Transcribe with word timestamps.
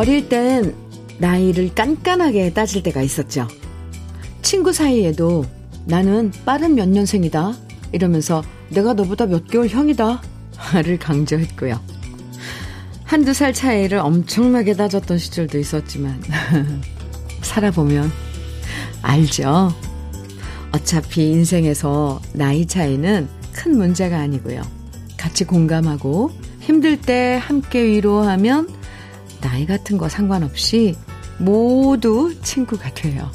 어릴 0.00 0.30
땐 0.30 0.74
나이를 1.18 1.74
깐깐하게 1.74 2.54
따질 2.54 2.82
때가 2.82 3.02
있었죠. 3.02 3.46
친구 4.40 4.72
사이에도 4.72 5.44
나는 5.84 6.32
빠른 6.46 6.74
몇 6.74 6.88
년생이다. 6.88 7.54
이러면서 7.92 8.42
내가 8.70 8.94
너보다 8.94 9.26
몇 9.26 9.46
개월 9.46 9.68
형이다. 9.68 10.22
를 10.82 10.98
강조했고요. 10.98 11.78
한두 13.04 13.34
살 13.34 13.52
차이를 13.52 13.98
엄청나게 13.98 14.72
따졌던 14.72 15.18
시절도 15.18 15.58
있었지만, 15.58 16.22
살아보면 17.42 18.10
알죠. 19.02 19.70
어차피 20.72 21.30
인생에서 21.30 22.22
나이 22.32 22.64
차이는 22.64 23.28
큰 23.52 23.76
문제가 23.76 24.18
아니고요. 24.18 24.62
같이 25.18 25.44
공감하고 25.44 26.30
힘들 26.60 26.98
때 26.98 27.38
함께 27.42 27.84
위로하면 27.84 28.79
나이 29.40 29.66
같은 29.66 29.98
거 29.98 30.08
상관없이 30.08 30.94
모두 31.38 32.34
친구가 32.42 32.92
돼요. 32.94 33.30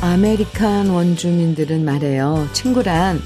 아메리칸 0.00 0.88
원주민들은 0.88 1.84
말해요. 1.84 2.48
친구란 2.52 3.20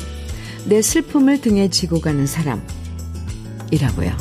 내 0.67 0.83
슬픔을 0.83 1.41
등에 1.41 1.71
지고 1.71 2.01
가는 2.01 2.27
사람이라고요. 2.27 4.15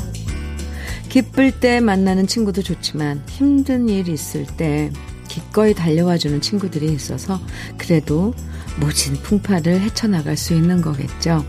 기쁠 1.10 1.60
때 1.60 1.80
만나는 1.80 2.28
친구도 2.28 2.62
좋지만 2.62 3.24
힘든 3.28 3.90
일 3.90 4.08
있을 4.10 4.46
때 4.46 4.92
기꺼이 5.28 5.74
달려와주는 5.74 6.42
친구들이 6.42 6.94
있어서 6.94 7.40
그래도 7.78 8.34
모진 8.80 9.14
풍파를 9.16 9.82
헤쳐나갈 9.82 10.38
수 10.38 10.54
있는 10.54 10.82
거겠죠. 10.82 11.46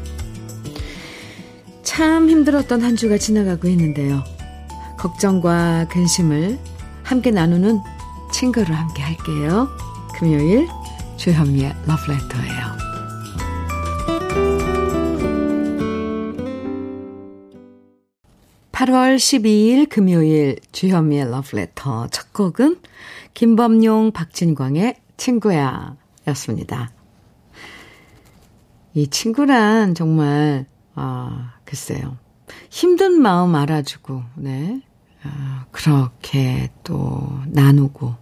참 1.96 2.28
힘들었던 2.28 2.82
한 2.82 2.94
주가 2.94 3.16
지나가고 3.16 3.68
있는데요. 3.68 4.22
걱정과 4.98 5.88
근심을 5.88 6.58
함께 7.02 7.30
나누는 7.30 7.80
친구를 8.30 8.74
함께 8.74 9.00
할게요. 9.00 9.66
금요일 10.14 10.68
주현미의 11.16 11.74
러브레터예요. 11.86 12.76
8월 18.72 19.16
12일 19.16 19.88
금요일 19.88 20.58
주현미의 20.72 21.30
러브레터 21.30 22.08
첫 22.08 22.34
곡은 22.34 22.76
김범용 23.32 24.12
박진광의 24.12 24.96
친구야 25.16 25.96
였습니다. 26.28 26.92
이 28.92 29.08
친구란 29.08 29.94
정말 29.94 30.66
아 30.94 31.55
글쎄요 31.66 32.16
힘든 32.70 33.20
마음 33.20 33.54
알아주고 33.54 34.22
네 34.36 34.80
아, 35.22 35.66
그렇게 35.70 36.70
또 36.84 37.28
나누고 37.48 38.14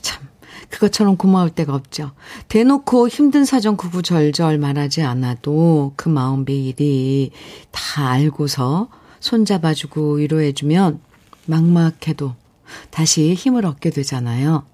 참 0.00 0.28
그것처럼 0.70 1.16
고마울 1.16 1.50
때가 1.50 1.74
없죠. 1.74 2.12
대놓고 2.48 3.08
힘든 3.08 3.44
사정 3.44 3.76
구구절절 3.76 4.58
말하지 4.58 5.02
않아도 5.02 5.92
그 5.96 6.08
마음 6.08 6.44
베일이 6.44 7.32
다 7.70 8.08
알고서 8.10 8.88
손잡아주고 9.18 10.14
위로해주면 10.14 11.00
막막해도 11.46 12.34
다시 12.90 13.34
힘을 13.34 13.66
얻게 13.66 13.90
되잖아요. 13.90 14.64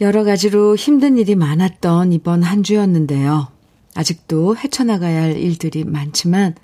여러 0.00 0.24
가지로 0.24 0.76
힘든 0.76 1.18
일이 1.18 1.34
많았던 1.34 2.12
이번 2.12 2.42
한 2.42 2.62
주였는데요. 2.62 3.48
아직도 3.96 4.56
헤쳐나가야 4.56 5.22
할 5.22 5.36
일들이 5.36 5.84
많지만 5.84 6.54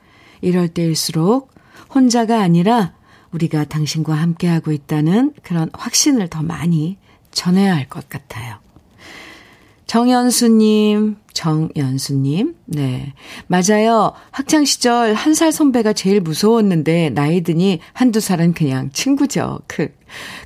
이럴 0.41 0.69
때일수록 0.69 1.53
혼자가 1.95 2.41
아니라 2.41 2.95
우리가 3.33 3.65
당신과 3.65 4.15
함께하고 4.15 4.73
있다는 4.73 5.33
그런 5.43 5.71
확신을 5.73 6.29
더 6.29 6.43
많이 6.43 6.99
전해야 7.31 7.75
할 7.75 7.89
것 7.89 8.09
같아요. 8.09 8.62
정연수님, 9.93 11.17
정연수님, 11.35 12.55
네. 12.65 13.13
맞아요. 13.47 14.13
학창시절 14.31 15.13
한 15.13 15.35
살 15.35 15.53
선배가 15.53 15.93
제일 15.93 16.23
무서웠는데, 16.23 17.11
나이 17.11 17.43
드니 17.43 17.81
한두 17.93 18.19
살은 18.19 18.55
그냥 18.55 18.89
친구죠. 18.95 19.59
그, 19.67 19.95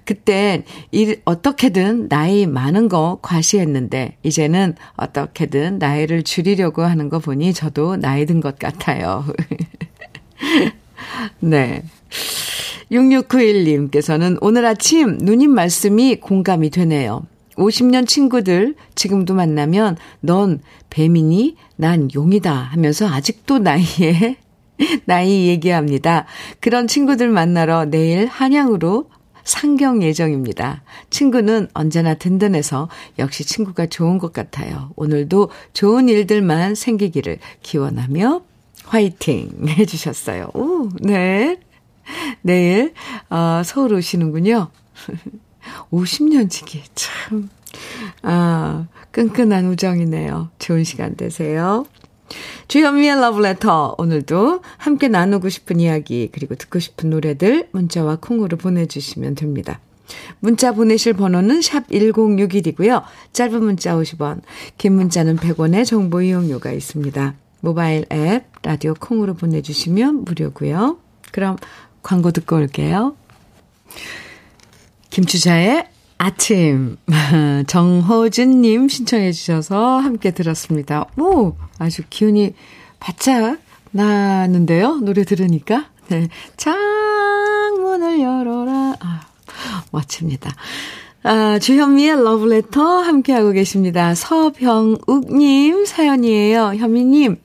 그땐 0.04 0.64
일, 0.90 1.20
어떻게든 1.24 2.08
나이 2.08 2.44
많은 2.46 2.88
거 2.88 3.20
과시했는데, 3.22 4.16
이제는 4.24 4.74
어떻게든 4.96 5.78
나이를 5.78 6.24
줄이려고 6.24 6.82
하는 6.82 7.08
거 7.08 7.20
보니 7.20 7.54
저도 7.54 7.94
나이 7.98 8.26
든 8.26 8.40
것 8.40 8.58
같아요. 8.58 9.24
네. 11.38 11.84
6691님께서는 12.90 14.38
오늘 14.40 14.66
아침 14.66 15.18
누님 15.18 15.52
말씀이 15.52 16.16
공감이 16.16 16.70
되네요. 16.70 17.22
50년 17.56 18.06
친구들 18.06 18.74
지금도 18.94 19.34
만나면 19.34 19.96
넌 20.20 20.60
뱀이니 20.90 21.56
난 21.76 22.08
용이다 22.14 22.52
하면서 22.52 23.08
아직도 23.08 23.58
나이에 23.58 24.36
나이 25.06 25.48
얘기합니다. 25.48 26.26
그런 26.60 26.86
친구들 26.86 27.28
만나러 27.28 27.86
내일 27.86 28.26
한양으로 28.26 29.08
상경 29.44 30.02
예정입니다. 30.02 30.82
친구는 31.08 31.68
언제나 31.72 32.14
든든해서 32.14 32.88
역시 33.18 33.44
친구가 33.44 33.86
좋은 33.86 34.18
것 34.18 34.32
같아요. 34.32 34.90
오늘도 34.96 35.50
좋은 35.72 36.08
일들만 36.08 36.74
생기기를 36.74 37.38
기원하며 37.62 38.42
화이팅 38.84 39.66
해주셨어요. 39.78 40.50
오, 40.54 40.88
네. 41.00 41.58
내일, 42.42 42.92
어, 43.30 43.62
서울 43.64 43.94
오시는군요. 43.94 44.68
50년 45.90 46.50
지기. 46.50 46.82
참, 46.94 47.48
아, 48.22 48.86
끈끈한 49.10 49.66
우정이네요. 49.66 50.50
좋은 50.58 50.84
시간 50.84 51.16
되세요. 51.16 51.86
주현미의 52.68 53.20
러브레터. 53.20 53.94
오늘도 53.98 54.62
함께 54.76 55.08
나누고 55.08 55.48
싶은 55.48 55.80
이야기, 55.80 56.28
그리고 56.32 56.54
듣고 56.54 56.78
싶은 56.78 57.10
노래들 57.10 57.68
문자와 57.72 58.16
콩으로 58.20 58.56
보내주시면 58.56 59.36
됩니다. 59.36 59.80
문자 60.40 60.72
보내실 60.72 61.14
번호는 61.14 61.62
샵 61.62 61.88
1061이고요. 61.88 63.02
짧은 63.32 63.62
문자 63.62 63.94
50원, 63.94 64.40
긴 64.78 64.94
문자는 64.94 65.36
100원의 65.36 65.84
정보 65.84 66.22
이용료가 66.22 66.72
있습니다. 66.72 67.34
모바일 67.60 68.06
앱, 68.12 68.44
라디오 68.62 68.94
콩으로 68.94 69.34
보내주시면 69.34 70.24
무료고요. 70.24 70.98
그럼 71.32 71.56
광고 72.02 72.30
듣고 72.30 72.56
올게요. 72.56 73.16
김추자의 75.16 75.86
아침. 76.18 76.98
정호준님 77.66 78.90
신청해 78.90 79.32
주셔서 79.32 79.96
함께 79.96 80.30
들었습니다. 80.30 81.06
오, 81.16 81.54
아주 81.78 82.02
기운이 82.10 82.52
바짝 83.00 83.56
나는데요. 83.92 84.96
노래 84.96 85.24
들으니까. 85.24 85.88
네. 86.08 86.28
창문을 86.58 88.20
열어라. 88.20 88.96
아, 89.00 89.26
멋집니다. 89.90 90.54
아, 91.22 91.58
주현미의 91.60 92.22
러브레터 92.22 92.82
함께하고 92.82 93.52
계십니다. 93.52 94.14
서병욱님 94.14 95.86
사연이에요. 95.86 96.74
현미님. 96.74 97.40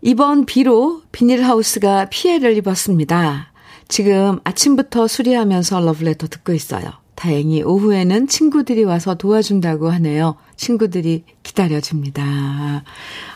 이번 0.00 0.46
비로 0.46 1.02
비닐하우스가 1.12 2.06
피해를 2.06 2.56
입었습니다. 2.56 3.52
지금 3.88 4.40
아침부터 4.44 5.06
수리하면서 5.06 5.80
러브레터 5.80 6.26
듣고 6.28 6.52
있어요. 6.52 6.90
다행히 7.14 7.62
오후에는 7.62 8.28
친구들이 8.28 8.84
와서 8.84 9.14
도와준다고 9.14 9.90
하네요. 9.90 10.36
친구들이 10.56 11.24
기다려줍니다. 11.42 12.22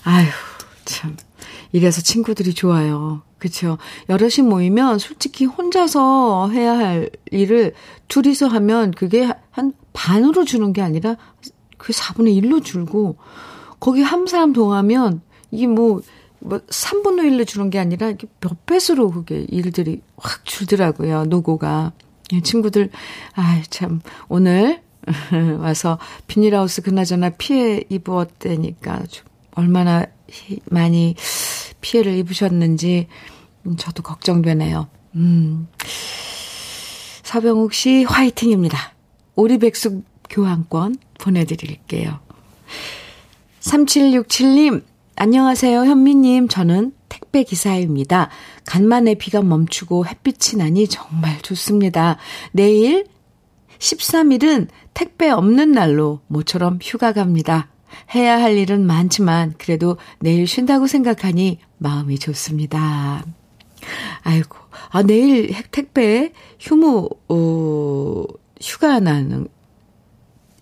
아휴, 0.04 0.28
참. 0.84 1.16
이래서 1.72 2.02
친구들이 2.02 2.52
좋아요. 2.52 3.22
그쵸. 3.38 3.78
여럿이 4.10 4.46
모이면 4.46 4.98
솔직히 4.98 5.46
혼자서 5.46 6.50
해야 6.50 6.76
할 6.76 7.10
일을 7.30 7.72
둘이서 8.08 8.48
하면 8.48 8.90
그게 8.90 9.32
한 9.50 9.72
반으로 9.94 10.44
주는 10.44 10.72
게 10.72 10.82
아니라 10.82 11.16
그 11.78 11.92
4분의 11.94 12.42
1로 12.42 12.62
줄고, 12.62 13.16
거기 13.78 14.02
한 14.02 14.26
사람 14.26 14.52
동하면 14.52 15.22
이게 15.50 15.66
뭐, 15.66 16.02
뭐 16.40 16.58
3분의 16.58 17.30
1로 17.30 17.46
주는 17.46 17.70
게 17.70 17.78
아니라 17.78 18.12
몇 18.40 18.66
배수로 18.66 19.10
그게 19.10 19.46
일들이 19.48 20.02
확 20.16 20.44
줄더라고요. 20.44 21.24
노고가. 21.26 21.92
예, 22.32 22.40
친구들 22.40 22.90
아 23.34 23.60
참 23.70 24.00
오늘 24.28 24.82
와서 25.60 25.98
비닐하우스 26.26 26.82
그나저나 26.82 27.30
피해 27.30 27.82
입었다니까 27.88 29.04
좀 29.08 29.26
얼마나 29.54 30.06
많이 30.66 31.16
피해를 31.80 32.14
입으셨는지 32.16 33.08
음, 33.66 33.76
저도 33.76 34.02
걱정되네요. 34.02 34.88
음. 35.16 35.68
서병욱 37.24 37.72
씨 37.72 38.04
화이팅입니다. 38.04 38.94
오리백숙 39.36 40.04
교환권 40.28 40.96
보내드릴게요. 41.18 42.20
3767님, 43.60 44.82
안녕하세요, 45.22 45.80
현미님. 45.84 46.48
저는 46.48 46.94
택배 47.10 47.42
기사입니다. 47.42 48.30
간만에 48.64 49.16
비가 49.16 49.42
멈추고 49.42 50.06
햇빛이 50.06 50.56
나니 50.56 50.88
정말 50.88 51.42
좋습니다. 51.42 52.16
내일 52.52 53.04
13일은 53.78 54.68
택배 54.94 55.28
없는 55.28 55.72
날로 55.72 56.20
모처럼 56.26 56.78
휴가 56.80 57.12
갑니다. 57.12 57.68
해야 58.14 58.40
할 58.40 58.56
일은 58.56 58.86
많지만 58.86 59.52
그래도 59.58 59.98
내일 60.20 60.46
쉰다고 60.46 60.86
생각하니 60.86 61.58
마음이 61.76 62.18
좋습니다. 62.18 63.22
아이고, 64.22 64.56
아, 64.88 65.02
내일 65.02 65.54
택배 65.70 66.32
휴무, 66.58 67.10
어, 67.28 68.24
휴가 68.58 69.00
나는, 69.00 69.48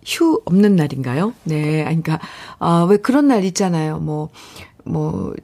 휴 0.08 0.40
없는 0.46 0.74
날인가요? 0.76 1.34
네, 1.44 1.84
그러니까, 1.84 2.18
아, 2.58 2.86
왜 2.88 2.96
그런 2.96 3.28
날 3.28 3.44
있잖아요. 3.44 3.98
뭐, 3.98 4.30
뭐, 4.84 5.34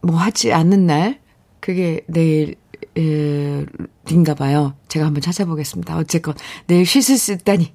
뭐 0.00 0.16
하지 0.16 0.52
않는 0.52 0.86
날? 0.86 1.20
그게 1.60 2.00
내일, 2.06 2.56
에, 2.96 3.66
인가 4.10 4.34
봐요. 4.34 4.74
제가 4.88 5.06
한번 5.06 5.20
찾아보겠습니다. 5.20 5.98
어쨌건 5.98 6.34
내일 6.66 6.86
쉴수 6.86 7.32
있다니. 7.32 7.72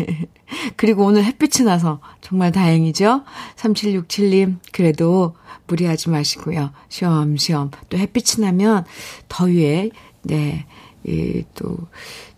그리고 0.76 1.04
오늘 1.04 1.24
햇빛이 1.24 1.64
나서 1.64 2.00
정말 2.20 2.52
다행이죠. 2.52 3.22
3767님 3.56 4.56
그래도 4.72 5.34
무리하지 5.66 6.10
마시고요. 6.10 6.72
쉬엄쉬엄 6.88 7.70
또 7.88 7.98
햇빛이 7.98 8.44
나면 8.44 8.84
더위에 9.28 9.90
네, 10.22 10.66
이또 11.04 11.76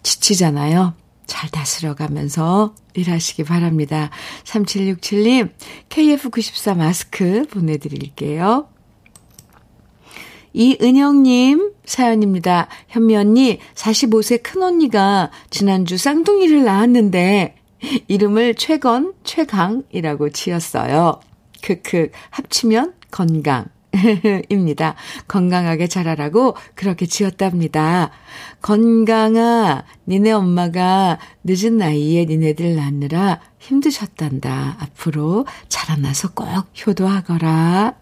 지치잖아요. 0.02 0.94
잘 1.26 1.50
다스려가면서 1.50 2.74
일하시기 2.94 3.44
바랍니다. 3.44 4.10
3767님 4.44 5.50
KF94 5.88 6.76
마스크 6.76 7.46
보내드릴게요. 7.50 8.68
이은영님 10.54 11.72
사연입니다. 11.84 12.68
현미 12.88 13.16
언니, 13.16 13.58
45세 13.74 14.42
큰언니가 14.42 15.30
지난주 15.50 15.98
쌍둥이를 15.98 16.64
낳았는데, 16.64 17.56
이름을 18.06 18.54
최건, 18.54 19.12
최강이라고 19.24 20.30
지었어요. 20.30 21.20
크크, 21.62 22.10
합치면 22.30 22.94
건강. 23.10 23.73
입니다. 24.48 24.94
건강하게 25.28 25.86
자라라고 25.86 26.56
그렇게 26.74 27.06
지었답니다. 27.06 28.10
건강아, 28.62 29.84
니네 30.08 30.32
엄마가 30.32 31.18
늦은 31.44 31.78
나이에 31.78 32.24
니네들 32.26 32.76
낳느라 32.76 33.40
힘드셨단다. 33.58 34.76
앞으로 34.80 35.46
자라나서 35.68 36.32
꼭 36.32 36.46
효도하거라. 36.86 37.94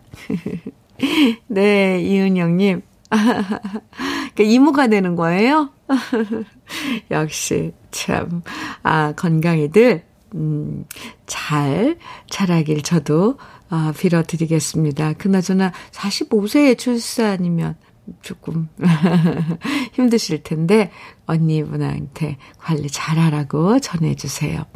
네, 1.48 2.00
이은영님. 2.00 2.82
그러니까 3.12 4.42
이모가 4.44 4.86
되는 4.88 5.16
거예요? 5.16 5.70
역시, 7.10 7.72
참, 7.90 8.42
아, 8.82 9.12
건강히들, 9.12 10.04
음, 10.34 10.86
잘, 11.26 11.98
자라길 12.30 12.82
저도, 12.82 13.38
아, 13.74 13.90
빌어드리겠습니다. 13.96 15.14
그나저나, 15.14 15.72
45세의 15.92 16.76
출산이면 16.76 17.76
조금 18.20 18.68
힘드실 19.94 20.42
텐데, 20.42 20.90
언니분한테 21.24 22.36
관리 22.58 22.90
잘하라고 22.90 23.80
전해주세요. 23.80 24.66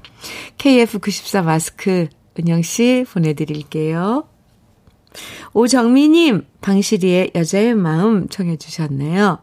KF94 0.56 1.44
마스크, 1.44 2.08
은영 2.40 2.62
씨 2.62 3.04
보내드릴게요. 3.12 4.26
오정미님, 5.52 6.46
방시리의 6.62 7.32
여자의 7.34 7.75
마음 7.75 8.28
청해주셨네요. 8.28 9.40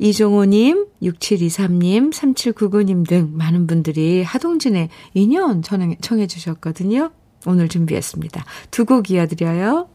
이종호님, 0.00 0.86
6723님, 1.00 2.12
3799님 2.12 3.06
등 3.06 3.30
많은 3.34 3.68
분들이 3.68 4.24
하동진의 4.24 4.88
인연 5.14 5.62
청해주셨거든요. 5.62 7.12
오늘 7.46 7.68
준비했습니다. 7.68 8.44
두 8.70 8.84
곡 8.84 9.10
이어드려요. 9.10 9.88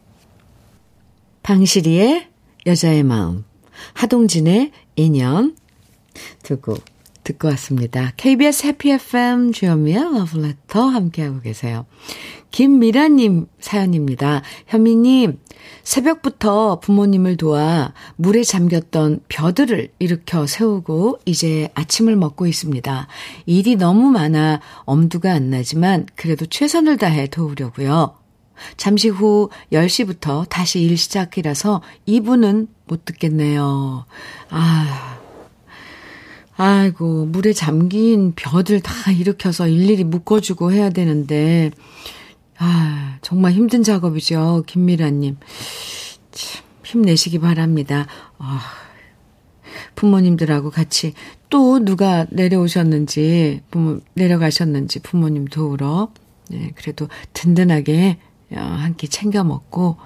방시리의 1.43 2.27
여자의 2.65 3.03
마음, 3.03 3.45
하동진의 3.93 4.71
인연 4.95 5.55
두 6.43 6.59
곡 6.59 6.83
듣고 7.27 7.49
왔습니다. 7.49 8.13
KBS 8.15 8.67
해피 8.67 8.91
FM 8.91 9.51
주현미의 9.51 10.13
러브레터 10.13 10.87
함께하고 10.87 11.41
계세요. 11.41 11.85
김미라님 12.51 13.47
사연입니다. 13.59 14.41
현미님, 14.67 15.37
새벽부터 15.83 16.79
부모님을 16.79 17.35
도와 17.35 17.93
물에 18.15 18.43
잠겼던 18.43 19.21
벼들을 19.27 19.89
일으켜 19.99 20.47
세우고 20.47 21.19
이제 21.25 21.69
아침을 21.73 22.15
먹고 22.15 22.47
있습니다. 22.47 23.07
일이 23.45 23.75
너무 23.75 24.09
많아 24.09 24.61
엄두가 24.85 25.33
안 25.33 25.49
나지만 25.49 26.05
그래도 26.15 26.45
최선을 26.45 26.97
다해 26.97 27.27
도우려고요. 27.27 28.15
잠시 28.77 29.09
후 29.09 29.49
10시부터 29.73 30.47
다시 30.49 30.81
일 30.81 30.97
시작이라서 30.97 31.81
2부는 32.07 32.69
못 32.85 33.05
듣겠네요. 33.05 34.05
아, 34.49 35.16
아이고, 36.57 37.27
물에 37.27 37.53
잠긴 37.53 38.33
벼들 38.35 38.81
다 38.81 39.11
일으켜서 39.11 39.67
일일이 39.67 40.03
묶어주고 40.03 40.71
해야 40.71 40.89
되는데, 40.89 41.69
아, 42.57 43.19
정말 43.21 43.51
힘든 43.51 43.83
작업이죠. 43.83 44.63
김미라님. 44.65 45.37
참, 46.31 46.65
힘내시기 46.83 47.37
바랍니다. 47.37 48.07
아, 48.39 48.59
부모님들하고 49.93 50.71
같이 50.71 51.13
또 51.51 51.77
누가 51.77 52.25
내려오셨는지, 52.31 53.61
부모, 53.69 53.99
내려가셨는지 54.15 54.99
부모님 55.01 55.45
도우러, 55.45 56.11
네, 56.49 56.71
그래도 56.75 57.07
든든하게 57.33 58.17
어, 58.53 58.59
한끼 58.59 59.09
챙겨 59.09 59.43
먹고, 59.43 59.97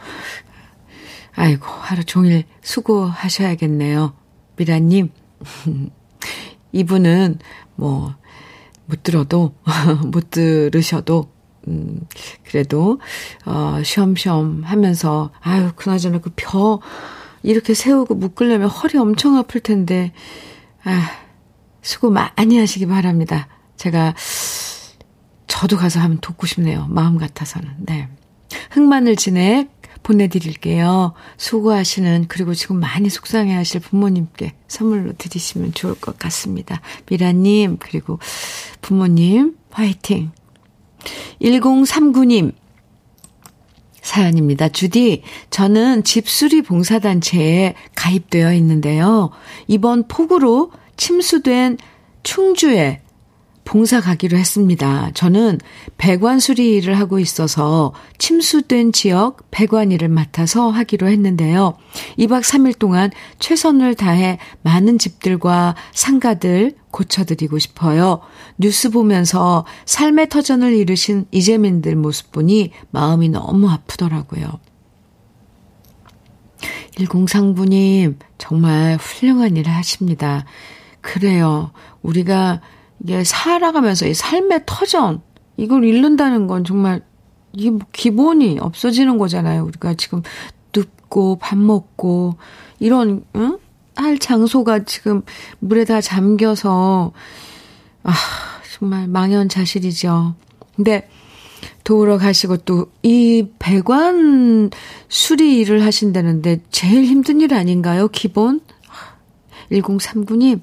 아이고, 1.33 1.65
하루 1.65 2.03
종일 2.03 2.43
수고하셔야겠네요. 2.61 4.13
미라님. 4.57 5.11
이분은 6.71 7.39
뭐, 7.75 8.15
못 8.85 9.03
들어도, 9.03 9.53
못 10.11 10.31
들으셔도, 10.31 11.31
음, 11.67 12.01
그래도, 12.43 12.99
어, 13.45 13.81
쉬엄쉬엄 13.83 14.63
하면서, 14.63 15.31
아유, 15.41 15.71
그나저나 15.75 16.19
그 16.19 16.31
벼, 16.35 16.79
이렇게 17.43 17.73
세우고 17.73 18.15
묶으려면 18.15 18.67
허리 18.69 18.97
엄청 18.97 19.37
아플 19.37 19.61
텐데, 19.61 20.13
아, 20.83 21.09
수고 21.81 22.09
많이 22.11 22.59
하시기 22.59 22.87
바랍니다. 22.87 23.47
제가, 23.77 24.13
저도 25.47 25.77
가서 25.77 25.99
한번 25.99 26.19
돕고 26.21 26.47
싶네요. 26.47 26.87
마음 26.89 27.17
같아서는. 27.17 27.69
네. 27.79 28.09
흑마늘 28.71 29.15
진액, 29.15 29.80
보내드릴게요. 30.11 31.13
수고하시는 31.37 32.25
그리고 32.27 32.53
지금 32.53 32.79
많이 32.79 33.09
속상해 33.09 33.55
하실 33.55 33.79
부모님께 33.79 34.53
선물로 34.67 35.13
드리시면 35.13 35.73
좋을 35.73 35.95
것 35.95 36.17
같습니다. 36.19 36.81
미라님 37.09 37.77
그리고 37.79 38.19
부모님 38.81 39.55
화이팅. 39.71 40.31
1039님 41.41 42.53
사연입니다. 44.01 44.69
주디, 44.69 45.21
저는 45.51 46.03
집수리 46.03 46.63
봉사단체에 46.63 47.75
가입되어 47.95 48.53
있는데요. 48.55 49.29
이번 49.67 50.07
폭우로 50.07 50.71
침수된 50.97 51.77
충주에 52.23 53.01
봉사 53.63 54.01
가기로 54.01 54.37
했습니다. 54.37 55.11
저는 55.13 55.59
배관 55.97 56.39
수리 56.39 56.75
일을 56.75 56.97
하고 56.97 57.19
있어서 57.19 57.93
침수된 58.17 58.91
지역 58.91 59.49
배관 59.51 59.91
일을 59.91 60.09
맡아서 60.09 60.69
하기로 60.69 61.07
했는데요. 61.07 61.77
2박 62.17 62.41
3일 62.41 62.77
동안 62.77 63.11
최선을 63.39 63.95
다해 63.95 64.39
많은 64.63 64.97
집들과 64.97 65.75
상가들 65.93 66.75
고쳐드리고 66.91 67.59
싶어요. 67.59 68.21
뉴스 68.57 68.89
보면서 68.89 69.65
삶의 69.85 70.29
터전을 70.29 70.73
이루신 70.73 71.27
이재민들 71.31 71.95
모습 71.95 72.31
보니 72.31 72.71
마음이 72.91 73.29
너무 73.29 73.69
아프더라고요. 73.69 74.59
1039님, 76.97 78.17
정말 78.37 78.97
훌륭한 78.97 79.55
일을 79.55 79.73
하십니다. 79.73 80.45
그래요. 80.99 81.71
우리가 82.01 82.61
이게 83.03 83.23
살아가면서 83.23 84.07
이 84.07 84.13
삶의 84.13 84.63
터전, 84.65 85.21
이걸 85.57 85.83
잃는다는 85.83 86.47
건 86.47 86.63
정말 86.63 87.01
이게 87.53 87.69
뭐 87.69 87.81
기본이 87.91 88.59
없어지는 88.59 89.17
거잖아요. 89.17 89.63
우리가 89.65 89.95
지금 89.95 90.21
눕고 90.75 91.37
밥 91.37 91.57
먹고 91.57 92.35
이런 92.79 93.23
응? 93.35 93.57
할 93.95 94.17
장소가 94.17 94.85
지금 94.85 95.23
물에 95.59 95.83
다 95.83 95.99
잠겨서 95.99 97.11
아 98.03 98.13
정말 98.77 99.07
망연자실이죠. 99.07 100.35
근데 100.75 101.09
도우러 101.83 102.17
가시고 102.17 102.57
또 102.57 102.87
이 103.03 103.47
배관 103.59 104.69
수리 105.09 105.57
일을 105.59 105.83
하신다는데 105.83 106.61
제일 106.69 107.05
힘든 107.05 107.41
일 107.41 107.53
아닌가요? 107.53 108.07
기본? 108.09 108.61
1039님, 109.71 110.61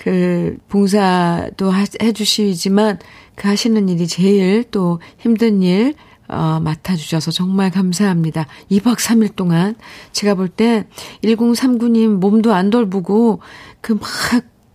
그, 0.00 0.56
봉사도 0.70 1.70
하, 1.70 1.84
해주시지만 2.02 2.98
그 3.34 3.48
하시는 3.48 3.86
일이 3.88 4.06
제일 4.06 4.64
또 4.70 4.98
힘든 5.18 5.62
일, 5.62 5.94
어, 6.26 6.58
맡아주셔서 6.60 7.32
정말 7.32 7.70
감사합니다. 7.70 8.46
2박 8.70 8.96
3일 8.96 9.36
동안 9.36 9.74
제가 10.12 10.34
볼 10.36 10.48
때 10.48 10.86
1039님 11.22 12.06
몸도 12.18 12.54
안 12.54 12.70
돌보고 12.70 13.40
그 13.80 13.92
막 13.94 14.08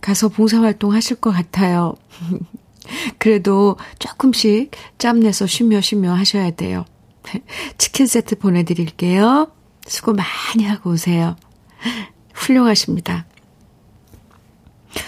가서 0.06 0.28
봉사활동 0.28 0.92
하실 0.92 1.16
것 1.16 1.32
같아요. 1.32 1.94
그래도 3.18 3.76
조금씩 3.98 4.70
짬내서 4.98 5.48
쉬며 5.48 5.80
쉬며 5.80 6.12
하셔야 6.12 6.52
돼요. 6.52 6.84
치킨 7.76 8.06
세트 8.06 8.38
보내드릴게요. 8.38 9.50
수고 9.84 10.12
많이 10.12 10.64
하고 10.64 10.90
오세요. 10.90 11.34
훌륭하십니다. 12.34 13.26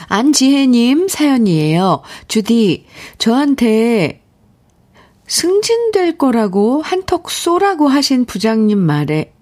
안지혜님 0.09 1.09
사연이에요. 1.09 2.03
주디, 2.29 2.87
저한테 3.19 4.23
승진될 5.27 6.19
거라고 6.19 6.83
한턱 6.83 7.31
쏘라고 7.31 7.89
하신 7.89 8.25
부장님 8.25 8.79
말에, 8.79 9.33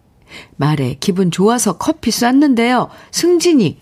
말에 0.57 0.97
기분 0.99 1.31
좋아서 1.31 1.79
커피 1.79 2.11
쐈는데요. 2.11 2.89
승진이 3.13 3.81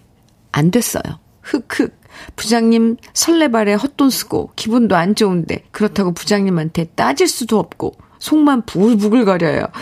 안 0.52 0.70
됐어요. 0.70 1.02
흑흑. 1.42 2.04
부장님 2.36 2.96
설레발에 3.12 3.74
헛돈 3.74 4.08
쓰고 4.08 4.52
기분도 4.54 4.94
안 4.94 5.16
좋은데 5.16 5.64
그렇다고 5.72 6.12
부장님한테 6.12 6.84
따질 6.94 7.26
수도 7.26 7.58
없고 7.58 7.96
속만 8.20 8.66
부글부글 8.66 9.24
거려요. 9.24 9.66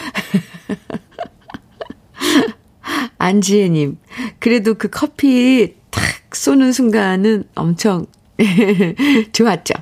안지혜님, 3.19 3.99
그래도 4.41 4.75
그 4.75 4.89
커피 4.89 5.77
탁 5.93 6.05
쏘는 6.35 6.73
순간은 6.73 7.45
엄청 7.55 8.07
좋았죠. 9.33 9.75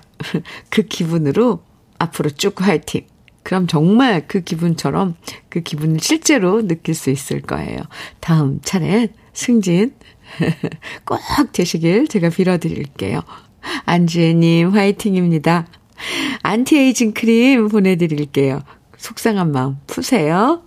그 0.69 0.83
기분으로 0.83 1.62
앞으로 1.99 2.29
쭉 2.31 2.61
화이팅. 2.61 3.07
그럼 3.43 3.67
정말 3.67 4.26
그 4.29 4.43
기분처럼 4.43 5.17
그 5.49 5.61
기분을 5.61 6.00
실제로 6.00 6.67
느낄 6.67 6.95
수 6.95 7.09
있을 7.11 7.40
거예요. 7.40 7.79
다음 8.21 8.61
차례 8.62 9.09
승진 9.33 9.95
꼭 11.07 11.21
되시길 11.52 12.09
제가 12.09 12.29
빌어드릴게요. 12.29 13.23
안지혜님 13.87 14.71
화이팅입니다. 14.71 15.67
안티에이징 16.43 17.12
크림 17.12 17.69
보내드릴게요. 17.69 18.61
속상한 18.97 19.52
마음 19.52 19.76
푸세요. 19.87 20.62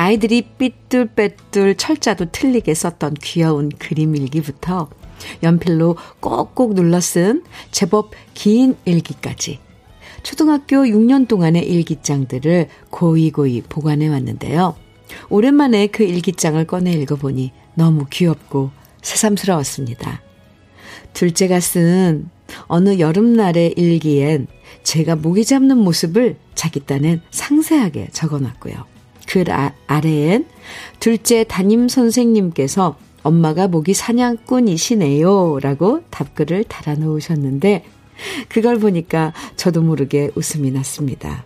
아이들이 0.00 0.40
삐뚤빼뚤 0.56 1.76
철자도 1.76 2.32
틀리게 2.32 2.72
썼던 2.72 3.16
귀여운 3.20 3.68
그림 3.68 4.16
일기부터 4.16 4.88
연필로 5.42 5.98
꼭꼭 6.20 6.72
눌러 6.72 7.02
쓴 7.02 7.44
제법 7.70 8.12
긴 8.32 8.76
일기까지 8.86 9.58
초등학교 10.22 10.84
6년 10.84 11.28
동안의 11.28 11.70
일기장들을 11.70 12.68
고이고이 12.88 13.64
보관해 13.68 14.08
왔는데요. 14.08 14.74
오랜만에 15.28 15.88
그 15.88 16.02
일기장을 16.02 16.66
꺼내 16.66 16.92
읽어보니 16.92 17.52
너무 17.74 18.06
귀엽고 18.08 18.70
새삼스러웠습니다. 19.02 20.22
둘째가 21.12 21.60
쓴 21.60 22.30
어느 22.68 22.98
여름날의 22.98 23.74
일기엔 23.76 24.46
제가 24.82 25.16
모기 25.16 25.44
잡는 25.44 25.76
모습을 25.76 26.36
자기 26.54 26.80
딴엔 26.80 27.20
상세하게 27.30 28.08
적어 28.12 28.38
놨고요. 28.38 28.99
글 29.30 29.48
아, 29.52 29.72
아래엔 29.86 30.44
둘째 30.98 31.44
담임 31.44 31.88
선생님께서 31.88 32.98
엄마가 33.22 33.68
모기 33.68 33.94
사냥꾼이시네요. 33.94 35.60
라고 35.62 36.00
답글을 36.10 36.64
달아놓으셨는데, 36.64 37.84
그걸 38.48 38.80
보니까 38.80 39.32
저도 39.54 39.82
모르게 39.82 40.30
웃음이 40.34 40.72
났습니다. 40.72 41.44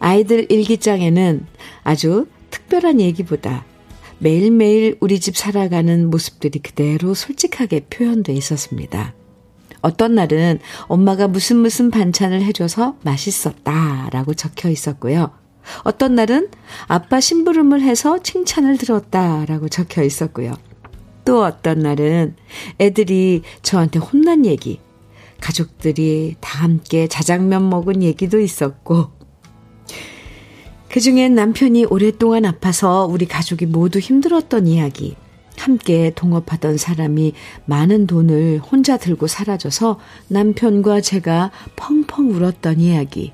아이들 0.00 0.50
일기장에는 0.50 1.46
아주 1.84 2.26
특별한 2.50 3.00
얘기보다 3.00 3.64
매일매일 4.18 4.96
우리 4.98 5.20
집 5.20 5.36
살아가는 5.36 6.10
모습들이 6.10 6.58
그대로 6.58 7.14
솔직하게 7.14 7.86
표현돼 7.90 8.32
있었습니다. 8.32 9.14
어떤 9.82 10.16
날은 10.16 10.58
엄마가 10.88 11.28
무슨 11.28 11.58
무슨 11.58 11.92
반찬을 11.92 12.42
해줘서 12.42 12.96
맛있었다 13.02 14.08
라고 14.10 14.34
적혀 14.34 14.68
있었고요. 14.68 15.41
어떤 15.84 16.14
날은 16.14 16.48
아빠 16.88 17.20
심부름을 17.20 17.80
해서 17.80 18.18
칭찬을 18.22 18.78
들었다 18.78 19.44
라고 19.46 19.68
적혀 19.68 20.02
있었고요. 20.02 20.54
또 21.24 21.44
어떤 21.44 21.80
날은 21.80 22.36
애들이 22.80 23.42
저한테 23.62 23.98
혼난 23.98 24.44
얘기, 24.44 24.80
가족들이 25.40 26.36
다 26.40 26.62
함께 26.62 27.06
자장면 27.06 27.68
먹은 27.68 28.02
얘기도 28.02 28.40
있었고, 28.40 29.10
그 30.88 31.00
중엔 31.00 31.34
남편이 31.34 31.86
오랫동안 31.86 32.44
아파서 32.44 33.06
우리 33.06 33.26
가족이 33.26 33.66
모두 33.66 33.98
힘들었던 33.98 34.66
이야기, 34.66 35.16
함께 35.58 36.12
동업하던 36.14 36.76
사람이 36.76 37.34
많은 37.66 38.06
돈을 38.06 38.58
혼자 38.58 38.96
들고 38.96 39.26
사라져서 39.26 39.98
남편과 40.28 41.00
제가 41.00 41.50
펑펑 41.76 42.32
울었던 42.32 42.80
이야기. 42.80 43.32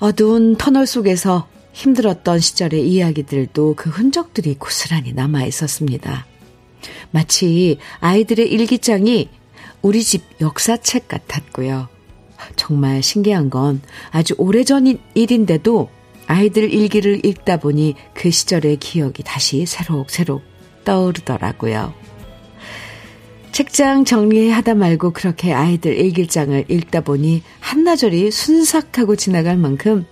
어두운 0.00 0.56
터널 0.56 0.86
속에서 0.86 1.46
힘들었던 1.72 2.40
시절의 2.40 2.88
이야기들도 2.88 3.74
그 3.76 3.90
흔적들이 3.90 4.54
고스란히 4.54 5.12
남아 5.12 5.44
있었습니다. 5.44 6.26
마치 7.10 7.78
아이들의 8.00 8.50
일기장이 8.50 9.28
우리 9.82 10.02
집 10.02 10.22
역사책 10.40 11.06
같았고요. 11.06 11.88
정말 12.56 13.02
신기한 13.02 13.50
건 13.50 13.82
아주 14.10 14.34
오래전 14.38 14.98
일인데도 15.14 15.90
아이들 16.26 16.72
일기를 16.72 17.24
읽다 17.26 17.58
보니 17.58 17.94
그 18.14 18.30
시절의 18.30 18.78
기억이 18.78 19.22
다시 19.22 19.66
새록새록 19.66 20.42
떠오르더라고요. 20.84 21.92
책장 23.52 24.04
정리하다 24.04 24.74
말고 24.74 25.10
그렇게 25.10 25.52
아이들 25.52 25.96
일기장을 25.96 26.64
읽다 26.68 27.00
보니 27.00 27.42
한나절이 27.60 28.30
순삭하고 28.30 29.16
지나갈 29.16 29.56
만큼 29.56 30.06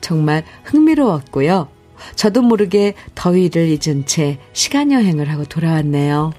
정말 0.00 0.44
흥미로웠고요. 0.64 1.68
저도 2.14 2.42
모르게 2.42 2.94
더위를 3.14 3.68
잊은 3.68 4.06
채 4.06 4.38
시간 4.52 4.92
여행을 4.92 5.30
하고 5.30 5.44
돌아왔네요. 5.44 6.32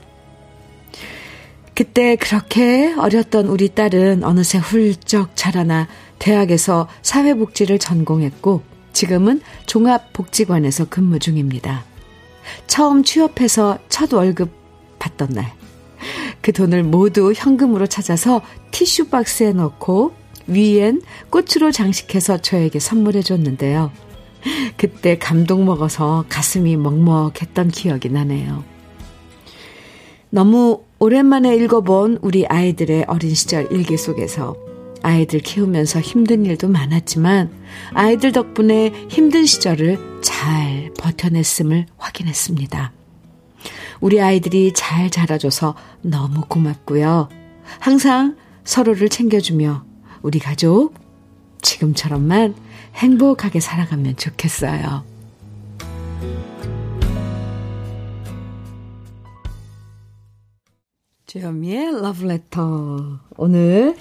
그때 1.75 2.15
그렇게 2.15 2.93
어렸던 2.93 3.45
우리 3.47 3.69
딸은 3.69 4.23
어느새 4.23 4.57
훌쩍 4.57 5.35
자라나 5.35 5.87
대학에서 6.17 6.89
사회복지를 7.01 7.79
전공했고 7.79 8.63
지금은 8.91 9.41
종합복지관에서 9.65 10.89
근무 10.89 11.19
중입니다. 11.19 11.85
처음 12.67 13.03
취업해서 13.03 13.77
첫 13.87 14.11
월급 14.11 14.51
받던 14.97 15.29
날. 15.29 15.53
그 16.41 16.53
돈을 16.53 16.83
모두 16.83 17.33
현금으로 17.35 17.87
찾아서 17.87 18.41
티슈 18.71 19.09
박스에 19.09 19.53
넣고 19.53 20.13
위엔 20.47 21.01
꽃으로 21.29 21.71
장식해서 21.71 22.37
저에게 22.39 22.79
선물해 22.79 23.21
줬는데요. 23.21 23.91
그때 24.77 25.17
감동 25.17 25.65
먹어서 25.65 26.25
가슴이 26.29 26.77
먹먹했던 26.77 27.69
기억이 27.69 28.09
나네요. 28.09 28.63
너무 30.29 30.83
오랜만에 30.99 31.55
읽어본 31.55 32.19
우리 32.21 32.45
아이들의 32.45 33.05
어린 33.07 33.33
시절 33.33 33.71
일기 33.71 33.97
속에서 33.97 34.55
아이들 35.01 35.39
키우면서 35.39 36.01
힘든 36.01 36.45
일도 36.45 36.67
많았지만 36.67 37.49
아이들 37.93 38.31
덕분에 38.31 38.91
힘든 39.09 39.45
시절을 39.45 40.21
잘 40.21 40.91
버텨냈음을 40.99 41.85
확인했습니다. 41.97 42.98
우리 44.01 44.21
아이들이 44.21 44.73
잘 44.73 45.09
자라줘서 45.09 45.75
너무 46.01 46.41
고맙고요. 46.47 47.29
항상 47.79 48.37
서로를 48.63 49.09
챙겨주며 49.09 49.83
우리 50.21 50.39
가족 50.39 50.93
지금처럼만 51.61 52.55
행복하게 52.95 53.59
살아가면 53.59 54.15
좋겠어요. 54.17 55.03
주현미의 61.27 62.01
러브레터. 62.01 63.19
오늘 63.37 63.95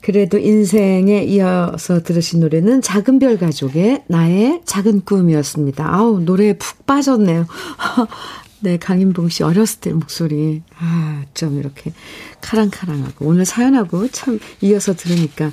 그래도 0.00 0.38
인생에 0.38 1.24
이어서 1.24 2.02
들으신 2.02 2.40
노래는 2.40 2.82
작은 2.82 3.18
별 3.18 3.38
가족의 3.38 4.04
나의 4.08 4.62
작은 4.64 5.04
꿈이었습니다. 5.04 5.92
아우, 5.92 6.20
노래에 6.20 6.58
푹 6.58 6.86
빠졌네요. 6.86 7.46
네, 8.64 8.76
강인봉 8.76 9.28
씨 9.28 9.42
어렸을 9.42 9.80
때 9.80 9.92
목소리. 9.92 10.62
아, 10.78 11.24
좀 11.34 11.58
이렇게 11.58 11.92
카랑카랑하고. 12.40 13.26
오늘 13.26 13.44
사연하고 13.44 14.06
참 14.08 14.38
이어서 14.60 14.94
들으니까 14.94 15.50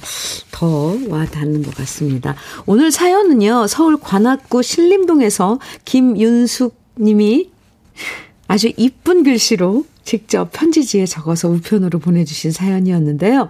더 0.51 0.96
와 1.08 1.25
닿는 1.25 1.63
것 1.63 1.74
같습니다. 1.75 2.36
오늘 2.68 2.92
사연은요, 2.92 3.66
서울 3.68 3.98
관악구 4.00 4.62
신림동에서 4.62 5.60
김윤숙 5.86 6.78
님이 7.00 7.50
아주 8.48 8.72
이쁜 8.78 9.24
글씨로 9.24 9.86
직접 10.04 10.51
편지지에 10.51 11.06
적어서 11.06 11.50
우편으로 11.50 11.98
보내주신 12.00 12.51
사연이었는데요. 12.51 13.50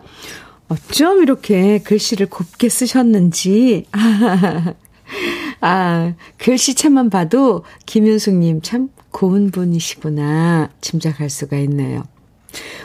어쩜 0.69 1.21
이렇게 1.21 1.79
글씨를 1.79 2.27
곱게 2.27 2.69
쓰셨는지. 2.69 3.87
아, 5.61 6.13
글씨체만 6.37 7.09
봐도 7.09 7.65
김윤숙님 7.85 8.61
참 8.61 8.89
고운 9.11 9.51
분이시구나 9.51 10.69
짐작할 10.81 11.29
수가 11.29 11.57
있네요. 11.59 12.03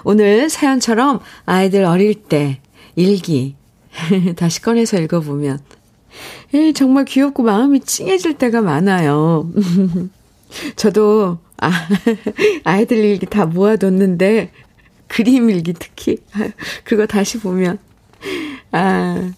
오늘 0.04 0.50
사연처럼 0.50 1.20
아이들 1.46 1.84
어릴 1.84 2.14
때 2.14 2.60
일기 2.96 3.56
다시 4.36 4.60
꺼내서 4.60 4.98
읽어보면 5.00 5.58
에 6.54 6.72
정말 6.72 7.04
귀엽고 7.04 7.42
마음이 7.42 7.80
찡해질 7.80 8.34
때가 8.34 8.60
많아요. 8.60 9.50
저도 10.76 11.38
아, 11.58 11.70
아이들 12.64 12.98
일기 12.98 13.26
다 13.26 13.46
모아뒀는데 13.46 14.52
그림 15.08 15.50
일기 15.50 15.72
특히 15.72 16.18
그거 16.84 17.06
다시 17.06 17.38
보면 17.38 17.78
아 18.70 19.32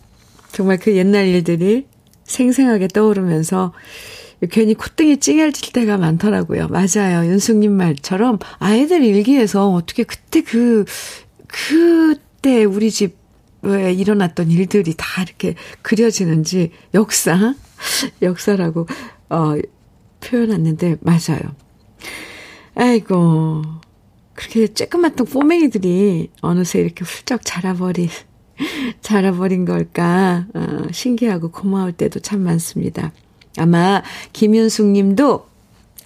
정말 0.53 0.79
그 0.79 0.94
옛날 0.96 1.27
일들이 1.27 1.87
생생하게 2.25 2.88
떠오르면서 2.88 3.72
괜히 4.51 4.75
콧등이 4.75 5.18
찡해질 5.18 5.72
때가 5.72 5.96
많더라고요. 5.96 6.68
맞아요. 6.68 7.27
윤숙님 7.27 7.72
말처럼 7.72 8.38
아이들 8.59 9.03
일기에서 9.03 9.70
어떻게 9.70 10.05
그때 10.05 10.42
그, 10.42 10.85
그때 11.46 12.64
우리 12.64 12.90
집에 12.90 13.14
일어났던 13.92 14.51
일들이 14.51 14.94
다 14.96 15.22
이렇게 15.22 15.55
그려지는지 15.83 16.70
역사, 16.92 17.55
역사라고, 18.20 18.87
어, 19.31 19.55
표현했는데, 20.20 20.96
맞아요. 21.01 21.55
아이고, 22.75 23.62
그렇게 24.35 24.66
쬐끄맣던 24.66 25.33
꼬맹이들이 25.33 26.31
어느새 26.42 26.81
이렇게 26.81 27.05
훌쩍 27.05 27.40
자라버린, 27.42 28.09
자라버린 29.01 29.64
걸까, 29.64 30.46
어, 30.55 30.87
신기하고 30.92 31.51
고마울 31.51 31.92
때도 31.92 32.20
참 32.20 32.40
많습니다. 32.42 33.12
아마 33.59 34.03
김윤숙 34.33 34.87
님도 34.87 35.47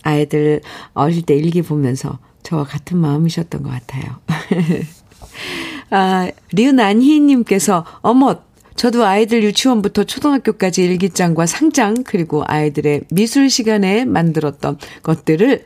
아이들 0.02 0.60
어릴 0.94 1.22
때 1.22 1.34
일기 1.34 1.62
보면서 1.62 2.18
저와 2.42 2.64
같은 2.64 2.98
마음이셨던 2.98 3.62
것 3.62 3.70
같아요. 3.70 4.16
아, 5.90 6.30
류난희 6.52 7.20
님께서, 7.20 7.84
어머, 8.00 8.36
저도 8.76 9.04
아이들 9.04 9.42
유치원부터 9.42 10.04
초등학교까지 10.04 10.82
일기장과 10.84 11.46
상장, 11.46 12.02
그리고 12.04 12.44
아이들의 12.46 13.02
미술 13.10 13.50
시간에 13.50 14.04
만들었던 14.04 14.78
것들을 15.02 15.64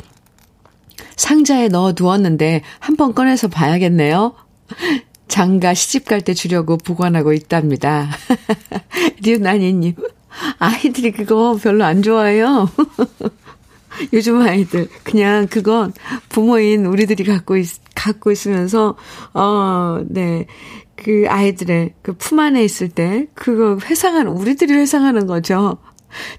상자에 1.17 1.69
넣어 1.69 1.93
두었는데 1.93 2.63
한번 2.81 3.15
꺼내서 3.15 3.49
봐야겠네요. 3.49 4.35
장가 5.29 5.75
시집 5.75 6.07
갈 6.07 6.21
때 6.23 6.35
주려고 6.35 6.77
보관하고 6.77 7.33
있답니다. 7.33 8.09
류난희님. 9.23 9.95
아이들이 10.59 11.13
그거 11.13 11.59
별로 11.63 11.85
안 11.85 12.03
좋아해요. 12.03 12.69
요즘 14.13 14.41
아이들 14.41 14.89
그냥 15.05 15.47
그건 15.47 15.93
부모인 16.29 16.87
우리들이 16.87 17.25
갖고 17.25 17.57
있, 17.57 17.69
갖고 17.95 18.31
있으면서 18.33 18.97
어, 19.33 20.03
네. 20.09 20.47
그 20.97 21.27
아이들의 21.29 21.95
그 22.03 22.13
품 22.15 22.39
안에 22.39 22.63
있을 22.65 22.89
때 22.89 23.27
그거 23.35 23.79
회상하는 23.85 24.33
우리들이 24.33 24.73
회상하는 24.75 25.27
거죠. 25.27 25.79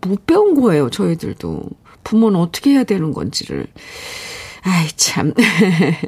못 0.00 0.24
배운 0.24 0.58
거예요, 0.58 0.88
저희들도. 0.88 1.62
부모는 2.04 2.40
어떻게 2.40 2.70
해야 2.70 2.84
되는 2.84 3.12
건지를. 3.12 3.66
아이, 4.62 4.88
참. 4.96 5.34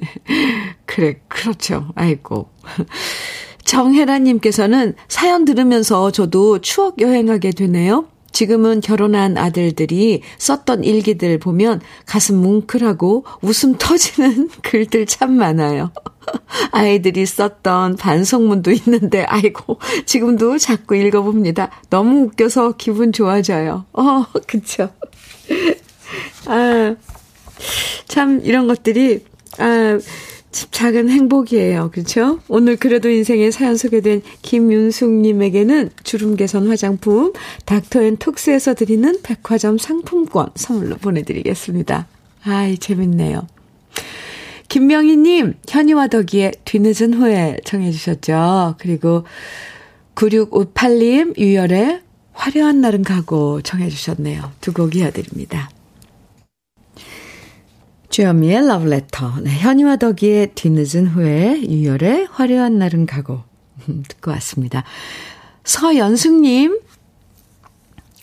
그래, 0.87 1.21
그렇죠. 1.29 1.91
아이고. 1.95 2.49
정혜라님께서는 3.65 4.95
사연 5.09 5.45
들으면서 5.45 6.11
저도 6.11 6.61
추억 6.61 7.03
여행하게 7.03 7.51
되네요. 7.51 8.09
지금은 8.33 8.81
결혼한 8.81 9.37
아들들이 9.37 10.23
썼던 10.39 10.85
일기들 10.85 11.39
보면 11.39 11.81
가슴 12.07 12.37
뭉클하고 12.37 13.25
웃음 13.43 13.77
터지는 13.79 14.49
글들 14.63 15.07
참 15.07 15.33
많아요. 15.33 15.91
아이들이 16.73 17.27
썼던 17.27 17.97
반성문도 17.97 18.71
있는데, 18.73 19.25
아이고, 19.25 19.79
지금도 20.07 20.59
자꾸 20.59 20.97
읽어봅니다. 20.97 21.71
너무 21.91 22.27
웃겨서 22.27 22.75
기분 22.77 23.13
좋아져요. 23.13 23.87
어, 23.93 24.25
그쵸. 24.47 24.91
아, 26.47 26.97
참, 28.07 28.41
이런 28.45 28.67
것들이, 28.69 29.25
아, 29.59 29.99
작은 30.51 31.11
행복이에요. 31.11 31.91
그렇죠? 31.93 32.41
오늘 32.49 32.77
그래도 32.77 33.09
인생의 33.09 33.53
사연 33.53 33.77
소개된 33.77 34.23
김윤숙님에게는 34.43 35.91
주름 36.05 36.37
개선 36.37 36.69
화장품 36.69 37.33
닥터앤톡스에서 37.67 38.75
드리는 38.75 39.21
백화점 39.23 39.79
상품권 39.79 40.49
선물로 40.55 40.97
보내드리겠습니다. 40.97 42.07
아이 42.45 42.79
재밌네요. 42.79 43.47
김명희님 44.69 45.55
현이와 45.69 46.09
덕이의 46.09 46.53
뒤늦은 46.65 47.15
후에 47.15 47.59
청해 47.65 47.91
주셨죠. 47.91 48.75
그리고 48.79 49.25
9658님 50.15 51.39
유열의 51.39 52.03
화려한 52.33 52.81
날은 52.81 53.03
가고 53.03 53.61
청해 53.63 53.89
주셨네요. 53.89 54.53
두 54.61 54.73
곡 54.73 54.95
이어드립니다. 54.97 55.71
주현미의 58.19 58.67
러브레터. 58.67 59.35
네, 59.43 59.51
현이와 59.61 59.95
덕이의 59.95 60.49
뒤늦은 60.57 61.07
후에 61.07 61.63
유열의 61.63 62.27
화려한 62.33 62.77
날은 62.77 63.07
가고 63.07 63.43
듣고 64.09 64.33
왔습니다. 64.33 64.83
서연숙님 65.63 66.81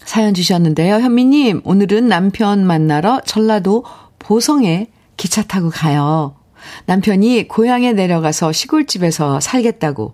사연 0.04 0.34
주셨는데요. 0.34 0.96
현미님 0.96 1.62
오늘은 1.64 2.10
남편 2.10 2.68
만나러 2.68 3.22
전라도 3.22 3.86
보성에 4.20 4.88
기차 5.16 5.44
타고 5.44 5.70
가요. 5.70 6.36
남편이 6.88 7.48
고향에 7.48 7.94
내려가서 7.94 8.52
시골집에서 8.52 9.40
살겠다고 9.40 10.12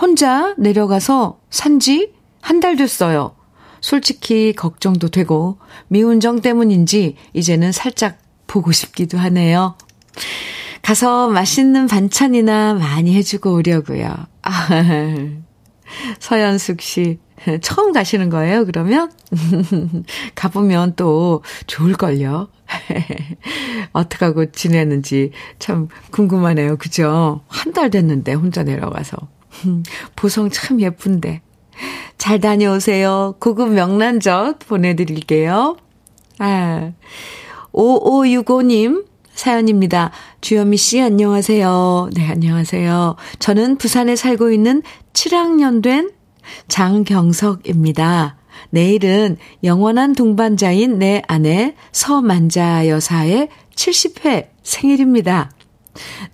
혼자 0.00 0.54
내려가서 0.56 1.40
산 1.50 1.78
지 1.78 2.10
한 2.40 2.60
달 2.60 2.76
됐어요. 2.76 3.34
솔직히 3.82 4.54
걱정도 4.54 5.10
되고 5.10 5.58
미운정 5.88 6.40
때문인지 6.40 7.16
이제는 7.34 7.72
살짝 7.72 8.16
보고 8.50 8.72
싶기도 8.72 9.16
하네요. 9.16 9.76
가서 10.82 11.28
맛있는 11.28 11.86
반찬이나 11.86 12.74
많이 12.74 13.14
해주고 13.14 13.54
오려고요. 13.54 14.12
아, 14.42 14.68
서연숙 16.18 16.80
씨, 16.80 17.20
처음 17.62 17.92
가시는 17.92 18.28
거예요, 18.28 18.64
그러면? 18.66 19.12
가보면 20.34 20.94
또 20.96 21.44
좋을걸요? 21.68 22.48
어떻게 23.92 24.24
하고 24.24 24.50
지내는지 24.50 25.30
참 25.60 25.86
궁금하네요. 26.10 26.76
그죠? 26.76 27.42
한 27.46 27.72
달 27.72 27.88
됐는데 27.90 28.32
혼자 28.32 28.64
내려가서. 28.64 29.16
보성 30.16 30.50
참 30.50 30.80
예쁜데. 30.80 31.40
잘 32.18 32.40
다녀오세요. 32.40 33.36
고급 33.38 33.70
명란젓 33.70 34.58
보내드릴게요. 34.66 35.76
아, 36.40 36.92
5565님 37.72 39.06
사연입니다. 39.32 40.10
주현미 40.40 40.76
씨 40.76 41.00
안녕하세요. 41.00 42.10
네, 42.14 42.28
안녕하세요. 42.28 43.16
저는 43.38 43.76
부산에 43.78 44.16
살고 44.16 44.50
있는 44.50 44.82
7학년 45.12 45.82
된 45.82 46.10
장경석입니다. 46.68 48.36
내일은 48.70 49.38
영원한 49.64 50.14
동반자인 50.14 50.98
내 50.98 51.22
아내 51.26 51.74
서만자 51.92 52.88
여사의 52.88 53.48
70회 53.74 54.48
생일입니다. 54.62 55.50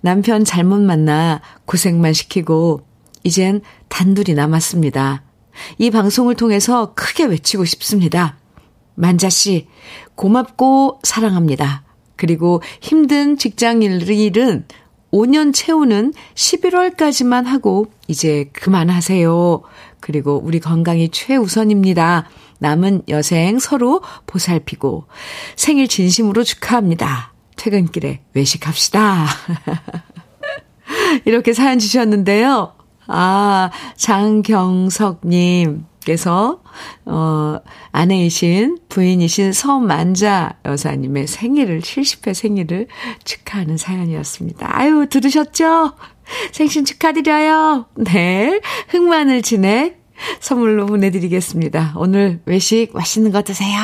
남편 0.01 0.43
잘못 0.43 0.81
만나 0.81 1.41
고생만 1.65 2.13
시키고 2.13 2.81
이젠 3.23 3.61
단둘이 3.89 4.35
남았습니다. 4.35 5.23
이 5.77 5.89
방송을 5.89 6.35
통해서 6.35 6.93
크게 6.93 7.25
외치고 7.25 7.65
싶습니다. 7.65 8.37
만자씨, 8.97 9.67
고맙고 10.15 10.99
사랑합니다. 11.03 11.83
그리고 12.15 12.61
힘든 12.81 13.37
직장 13.37 13.83
일은 13.83 14.65
5년 15.13 15.53
채우는 15.53 16.13
11월까지만 16.33 17.45
하고 17.45 17.87
이제 18.07 18.49
그만하세요. 18.53 19.61
그리고 19.99 20.41
우리 20.43 20.59
건강이 20.59 21.09
최우선입니다. 21.09 22.27
남은 22.59 23.03
여생 23.07 23.59
서로 23.59 24.01
보살피고 24.25 25.05
생일 25.55 25.87
진심으로 25.87 26.43
축하합니다. 26.43 27.33
퇴근길에 27.55 28.21
외식합시다. 28.33 29.27
이렇게 31.25 31.53
사연 31.53 31.77
주셨는데요. 31.77 32.73
아, 33.07 33.69
장경석님. 33.95 35.85
께서 36.07 36.61
어 37.05 37.57
아내이신 37.91 38.77
부인이신 38.87 39.51
서만자 39.51 40.57
여사님의 40.63 41.27
생일을 41.27 41.81
70회 41.81 42.33
생일을 42.33 42.87
축하하는 43.25 43.75
사연이었습니다. 43.75 44.69
아유 44.71 45.07
들으셨죠? 45.09 45.93
생신 46.53 46.85
축하드려요. 46.85 47.87
네. 47.95 48.61
흑마늘 48.87 49.41
진액 49.41 50.01
선물로 50.39 50.85
보내드리겠습니다. 50.85 51.93
오늘 51.97 52.39
외식 52.45 52.91
맛있는 52.93 53.31
거 53.31 53.41
드세요. 53.41 53.77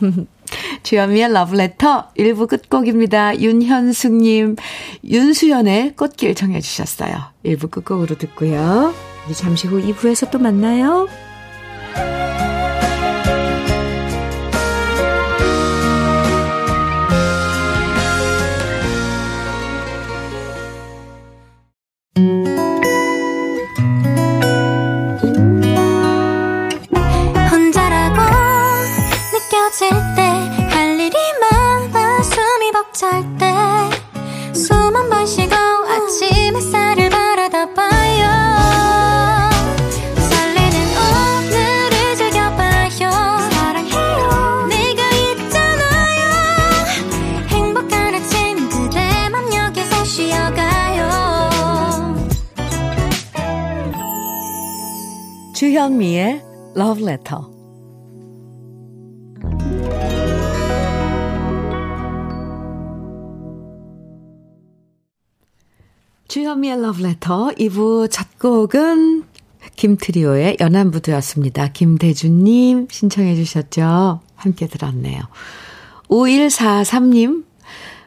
주현미의 0.82 1.32
러브레터 1.32 2.10
1부 2.18 2.48
끝곡입니다. 2.48 3.38
윤현숙님, 3.40 4.56
윤수연의 5.04 5.96
꽃길 5.96 6.34
정해주셨어요. 6.34 7.16
1부 7.44 7.70
끝곡으로 7.70 8.16
듣고요. 8.16 8.94
잠시 9.34 9.66
후 9.66 9.80
2부에서 9.80 10.30
또 10.30 10.38
만나요. 10.38 11.06
절대 32.98 33.47
주현미의 55.78 56.42
Love 56.76 57.04
Letter. 57.04 57.40
주현미의 66.26 66.78
Love 66.78 67.04
Letter 67.04 67.54
2부 67.54 68.10
첫 68.10 68.40
곡은 68.40 69.22
김트리오의 69.76 70.56
연안부두였습니다. 70.58 71.68
김대준님 71.68 72.88
신청해 72.90 73.36
주셨죠? 73.36 74.18
함께 74.34 74.66
들었네요. 74.66 75.20
5143님 76.08 77.44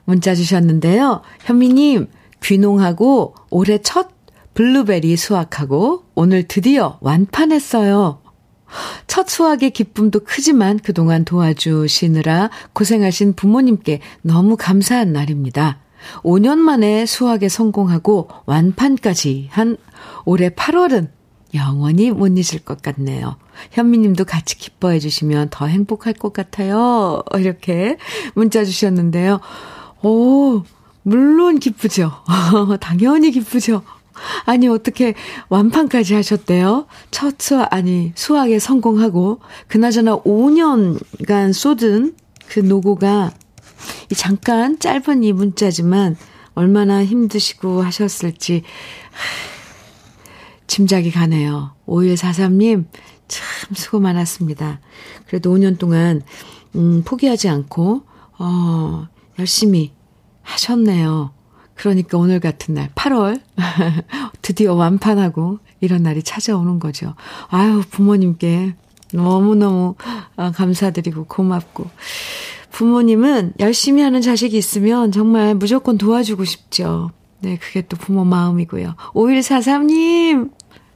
문자 0.03 0.35
주셨는데요. 0.35 1.21
현미님, 1.45 2.09
귀농하고 2.43 3.35
올해 3.49 3.77
첫 3.77 4.10
블루베리 4.53 5.15
수확하고 5.17 6.03
오늘 6.15 6.43
드디어 6.47 6.97
완판했어요. 7.01 8.21
첫 9.07 9.29
수확의 9.29 9.71
기쁨도 9.71 10.21
크지만 10.21 10.79
그동안 10.79 11.25
도와주시느라 11.25 12.49
고생하신 12.73 13.33
부모님께 13.33 13.99
너무 14.21 14.55
감사한 14.57 15.11
날입니다. 15.11 15.79
5년 16.23 16.57
만에 16.57 17.05
수확에 17.05 17.49
성공하고 17.49 18.29
완판까지 18.45 19.49
한 19.51 19.77
올해 20.25 20.49
8월은 20.49 21.09
영원히 21.53 22.11
못 22.11 22.27
잊을 22.27 22.63
것 22.63 22.81
같네요. 22.81 23.35
현미님도 23.71 24.23
같이 24.25 24.57
기뻐해 24.57 24.99
주시면 24.99 25.49
더 25.51 25.67
행복할 25.67 26.13
것 26.13 26.31
같아요. 26.33 27.23
이렇게 27.35 27.97
문자 28.33 28.63
주셨는데요. 28.63 29.41
오, 30.01 30.63
물론 31.03 31.59
기쁘죠. 31.59 32.11
당연히 32.79 33.31
기쁘죠. 33.31 33.83
아니, 34.45 34.67
어떻게 34.67 35.13
완판까지 35.49 36.13
하셨대요? 36.13 36.87
첫 37.11 37.35
수학, 37.39 37.73
아니, 37.73 38.11
수학에 38.15 38.59
성공하고, 38.59 39.39
그나저나 39.67 40.19
5년간 40.21 41.53
쏟은 41.53 42.15
그 42.47 42.59
노고가, 42.59 43.33
이 44.11 44.15
잠깐 44.15 44.79
짧은 44.79 45.23
이 45.23 45.33
문자지만, 45.33 46.15
얼마나 46.53 47.03
힘드시고 47.03 47.81
하셨을지, 47.81 48.63
짐작이 50.67 51.11
가네요. 51.11 51.73
5143님, 51.87 52.85
참 53.27 53.75
수고 53.75 53.99
많았습니다. 53.99 54.79
그래도 55.27 55.53
5년 55.53 55.77
동안, 55.77 56.21
음, 56.75 57.03
포기하지 57.03 57.49
않고, 57.49 58.03
어, 58.39 59.07
열심히 59.39 59.93
하셨네요. 60.41 61.33
그러니까 61.81 62.19
오늘 62.19 62.39
같은 62.39 62.75
날, 62.75 62.89
8월, 62.93 63.41
드디어 64.43 64.75
완판하고 64.75 65.57
이런 65.79 66.03
날이 66.03 66.21
찾아오는 66.21 66.77
거죠. 66.77 67.15
아유, 67.47 67.81
부모님께 67.89 68.75
너무너무 69.13 69.95
아, 70.35 70.51
감사드리고 70.51 71.25
고맙고. 71.25 71.89
부모님은 72.69 73.53
열심히 73.59 74.03
하는 74.03 74.21
자식이 74.21 74.55
있으면 74.55 75.11
정말 75.11 75.55
무조건 75.55 75.97
도와주고 75.97 76.45
싶죠. 76.45 77.09
네, 77.39 77.57
그게 77.57 77.81
또 77.81 77.97
부모 77.97 78.25
마음이고요. 78.25 78.93
5143님, 79.15 80.51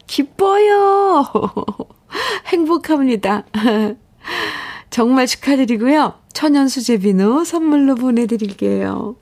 기뻐요. 0.05 1.25
행복합니다. 2.45 3.43
정말 4.91 5.25
축하드리고요. 5.25 6.13
천연수제 6.31 6.99
비누 6.99 7.43
선물로 7.43 7.95
보내드릴게요. 7.95 9.15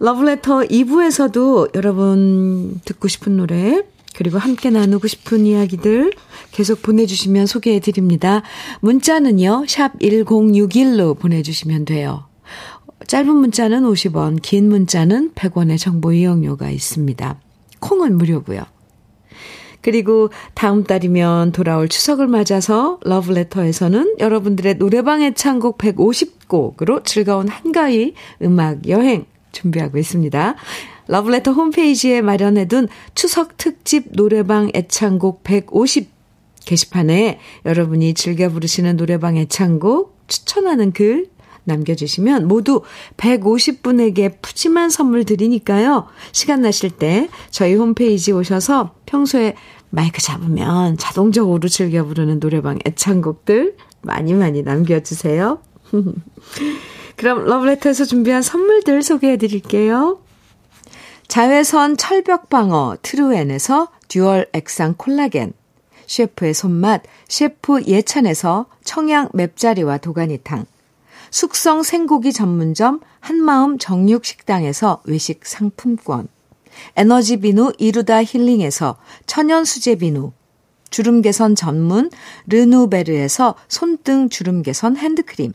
러브레터 0.00 0.60
2부에서도 0.60 1.74
여러분 1.74 2.80
듣고 2.84 3.08
싶은 3.08 3.36
노래, 3.36 3.82
그리고 4.14 4.38
함께 4.38 4.70
나누고 4.70 5.06
싶은 5.06 5.46
이야기들 5.46 6.12
계속 6.50 6.82
보내주시면 6.82 7.46
소개해 7.46 7.80
드립니다. 7.80 8.42
문자는요, 8.80 9.66
샵 9.68 9.98
1061로 9.98 11.18
보내주시면 11.18 11.84
돼요. 11.84 12.24
짧은 13.06 13.34
문자는 13.34 13.82
50원, 13.82 14.40
긴 14.42 14.68
문자는 14.68 15.32
100원의 15.34 15.78
정보 15.78 16.12
이용료가 16.12 16.70
있습니다. 16.70 17.40
콩은 17.80 18.18
무료고요. 18.18 18.62
그리고 19.80 20.30
다음 20.54 20.82
달이면 20.84 21.52
돌아올 21.52 21.88
추석을 21.88 22.26
맞아서 22.26 22.98
러브레터에서는 23.04 24.16
여러분들의 24.18 24.78
노래방 24.78 25.22
애창곡 25.22 25.78
150곡으로 25.78 27.04
즐거운 27.04 27.48
한가위 27.48 28.14
음악 28.42 28.88
여행 28.88 29.26
준비하고 29.58 29.98
있습니다. 29.98 30.54
러브레터 31.08 31.52
홈페이지에 31.52 32.20
마련해둔 32.20 32.88
추석 33.14 33.56
특집 33.56 34.12
노래방 34.12 34.70
애창곡 34.74 35.42
150 35.42 36.10
게시판에 36.64 37.40
여러분이 37.64 38.14
즐겨 38.14 38.50
부르시는 38.50 38.96
노래방 38.96 39.36
애창곡 39.36 40.16
추천하는 40.28 40.92
글 40.92 41.28
남겨주시면 41.64 42.48
모두 42.48 42.82
150분에게 43.16 44.40
푸짐한 44.40 44.90
선물 44.90 45.24
드리니까요. 45.24 46.06
시간 46.32 46.62
나실 46.62 46.90
때 46.90 47.28
저희 47.50 47.74
홈페이지 47.74 48.32
오셔서 48.32 48.94
평소에 49.06 49.54
마이크 49.90 50.20
잡으면 50.20 50.98
자동적으로 50.98 51.68
즐겨 51.68 52.04
부르는 52.04 52.40
노래방 52.40 52.78
애창곡들 52.86 53.76
많이 54.02 54.34
많이 54.34 54.62
남겨주세요. 54.62 55.58
그럼 57.18 57.46
러브레터에서 57.46 58.04
준비한 58.04 58.42
선물들 58.42 59.02
소개해 59.02 59.38
드릴게요. 59.38 60.20
자외선 61.26 61.96
철벽 61.96 62.48
방어 62.48 62.96
트루엔에서 63.02 63.88
듀얼 64.06 64.46
액상 64.52 64.94
콜라겐, 64.96 65.52
셰프의 66.06 66.54
손맛 66.54 67.02
셰프 67.28 67.82
예찬에서 67.82 68.66
청양 68.84 69.30
맵자리와 69.34 69.98
도가니탕, 69.98 70.64
숙성 71.32 71.82
생고기 71.82 72.32
전문점 72.32 73.00
한마음 73.18 73.78
정육식당에서 73.78 75.02
외식 75.04 75.44
상품권, 75.44 76.28
에너지 76.94 77.38
비누 77.38 77.72
이루다 77.78 78.22
힐링에서 78.22 78.96
천연 79.26 79.64
수제 79.64 79.96
비누, 79.96 80.30
주름 80.88 81.20
개선 81.20 81.56
전문 81.56 82.10
르누베르에서 82.46 83.56
손등 83.66 84.28
주름 84.28 84.62
개선 84.62 84.96
핸드크림, 84.96 85.52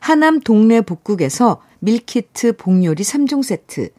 하남 0.00 0.40
동네 0.40 0.80
복국에서 0.80 1.62
밀키트 1.80 2.56
복요리 2.56 3.02
3종 3.02 3.42
세트, 3.42 3.90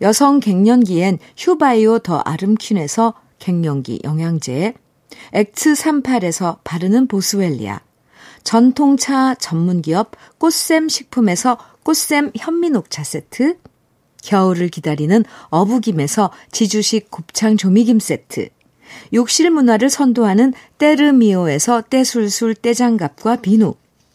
여성 0.00 0.40
갱년기엔 0.40 1.18
휴바이오 1.36 2.00
더 2.00 2.18
아름퀸에서 2.18 3.14
갱년기 3.38 4.00
영양제, 4.04 4.74
엑츠 5.32 5.72
38에서 5.74 6.58
바르는 6.64 7.06
보스웰리아, 7.06 7.80
전통차 8.42 9.34
전문기업 9.34 10.12
꽃샘 10.38 10.88
식품에서 10.88 11.58
꽃샘 11.82 12.32
현미녹차 12.36 13.04
세트, 13.04 13.58
겨울을 14.22 14.68
기다리는 14.68 15.24
어부김에서 15.48 16.30
지주식 16.52 17.10
곱창 17.10 17.56
조미김 17.56 18.00
세트, 18.00 18.48
욕실 19.12 19.50
문화를 19.50 19.88
선도하는 19.88 20.52
때르미오에서 20.78 21.82
때술술 21.82 22.54
때장갑과 22.54 23.36
비누, 23.36 23.74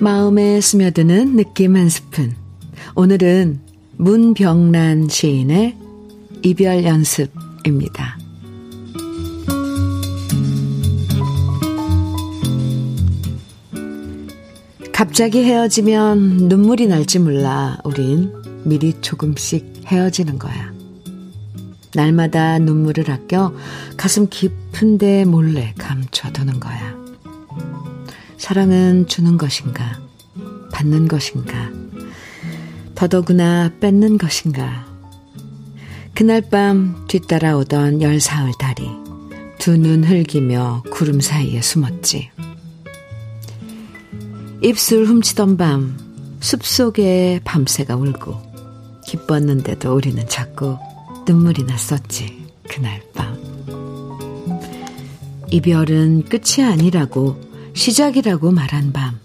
마음에 0.00 0.62
스며드는 0.62 1.36
느낌 1.36 1.76
한 1.76 1.90
스푼. 1.90 2.34
오늘은 2.94 3.60
문병란 3.98 5.08
시인의 5.10 5.76
이별 6.42 6.84
연습입니다. 6.84 8.18
갑자기 14.90 15.44
헤어지면 15.44 16.48
눈물이 16.48 16.86
날지 16.86 17.18
몰라 17.18 17.76
우린 17.84 18.32
미리 18.64 18.94
조금씩 19.02 19.82
헤어지는 19.86 20.38
거야. 20.38 20.72
날마다 21.94 22.58
눈물을 22.58 23.10
아껴 23.10 23.52
가슴 23.98 24.28
깊은데 24.30 25.26
몰래 25.26 25.74
감춰두는 25.76 26.58
거야. 26.58 26.98
사랑은 28.40 29.06
주는 29.06 29.36
것인가, 29.36 30.00
받는 30.72 31.08
것인가, 31.08 31.70
더더구나 32.94 33.70
뺏는 33.80 34.16
것인가. 34.16 34.86
그날 36.14 36.40
밤 36.48 37.04
뒤따라오던 37.06 38.00
열사흘 38.00 38.52
달이 38.58 38.88
두 39.58 39.76
눈 39.76 40.04
흘기며 40.04 40.84
구름 40.90 41.20
사이에 41.20 41.60
숨었지. 41.60 42.30
입술 44.62 45.04
훔치던 45.04 45.58
밤 45.58 45.98
숲속에 46.40 47.42
밤새가 47.44 47.94
울고 47.94 49.02
기뻤는데도 49.06 49.94
우리는 49.94 50.26
자꾸 50.26 50.78
눈물이 51.28 51.64
났었지. 51.64 52.46
그날 52.66 53.02
밤. 53.14 53.38
이별은 55.50 56.24
끝이 56.24 56.64
아니라고 56.64 57.49
시작이라고 57.74 58.50
말한 58.50 58.92
밤. 58.92 59.18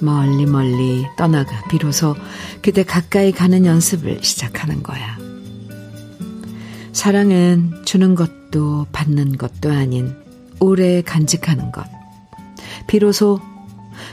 멀리 0.00 0.46
멀리 0.46 1.06
떠나가 1.16 1.50
비로소 1.68 2.14
그대 2.62 2.84
가까이 2.84 3.32
가는 3.32 3.66
연습을 3.66 4.22
시작하는 4.22 4.82
거야. 4.82 5.18
사랑은 6.92 7.82
주는 7.84 8.14
것도 8.14 8.86
받는 8.92 9.36
것도 9.36 9.70
아닌 9.70 10.14
오래 10.60 11.02
간직하는 11.02 11.72
것. 11.72 11.84
비로소 12.86 13.40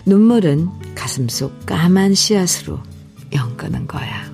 눈물은 0.06 0.70
가슴 0.96 1.30
속 1.30 1.66
까만 1.66 2.14
씨앗으로 2.14 2.80
연끄는 3.34 3.88
거야. 3.88 4.26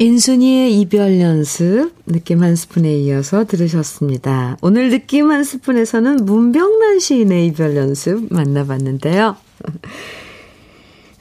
인순이의 0.00 0.80
이별 0.80 1.20
연습 1.20 1.92
느낌 2.06 2.44
한 2.44 2.54
스푼에 2.54 2.96
이어서 2.98 3.44
들으셨습니다. 3.44 4.56
오늘 4.62 4.90
느낌 4.90 5.32
한 5.32 5.42
스푼에서는 5.42 6.24
문병란 6.24 7.00
시인의 7.00 7.48
이별 7.48 7.74
연습 7.74 8.32
만나봤는데요. 8.32 9.36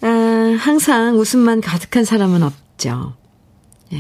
아, 0.02 0.08
항상 0.60 1.18
웃음만 1.18 1.62
가득한 1.62 2.06
사람은 2.06 2.44
없죠. 2.44 3.16
예. 3.94 3.98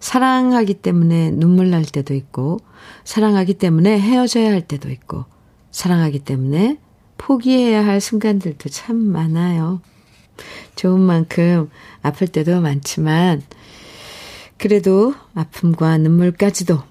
사랑하기 0.00 0.74
때문에 0.74 1.30
눈물 1.30 1.70
날 1.70 1.84
때도 1.84 2.14
있고, 2.14 2.58
사랑하기 3.04 3.54
때문에 3.54 4.00
헤어져야 4.00 4.50
할 4.50 4.62
때도 4.62 4.90
있고, 4.90 5.24
사랑하기 5.70 6.18
때문에 6.18 6.78
포기해야 7.16 7.86
할 7.86 8.00
순간들도 8.00 8.68
참 8.70 8.96
많아요. 8.96 9.80
좋은 10.74 11.00
만큼 11.00 11.70
아플 12.02 12.26
때도 12.26 12.60
많지만, 12.60 13.40
그래도 14.58 15.14
아픔과 15.34 15.98
눈물까지도 15.98 16.82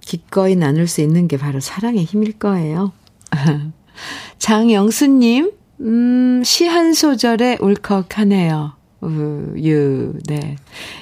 기꺼이 0.00 0.56
나눌 0.56 0.86
수 0.86 1.00
있는 1.00 1.28
게 1.28 1.36
바로 1.36 1.60
사랑의 1.60 2.04
힘일 2.04 2.32
거예요. 2.38 2.92
장영수님, 4.38 5.52
음, 5.80 6.42
시 6.44 6.66
한 6.66 6.92
소절에 6.94 7.58
울컥하네요. 7.60 8.72
유, 9.62 10.14
네. 10.26 10.56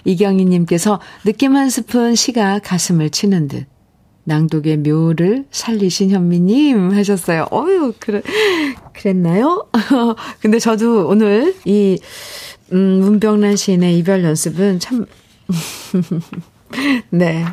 이경희님께서 0.04 1.00
느낌 1.24 1.56
한 1.56 1.70
스푼 1.70 2.14
시가 2.14 2.58
가슴을 2.60 3.10
치는 3.10 3.48
듯. 3.48 3.66
낭독의 4.24 4.78
묘를 4.78 5.46
살리신 5.50 6.10
현미님 6.10 6.92
하셨어요. 6.92 7.46
어유 7.52 7.94
그래, 7.98 8.22
그랬나요? 8.92 9.66
근데 10.40 10.58
저도 10.60 11.08
오늘 11.08 11.54
이, 11.64 11.98
음, 12.72 13.00
문병란 13.00 13.56
시인의 13.56 13.98
이별 13.98 14.22
연습은 14.24 14.78
참, 14.78 15.06
네. 17.10 17.44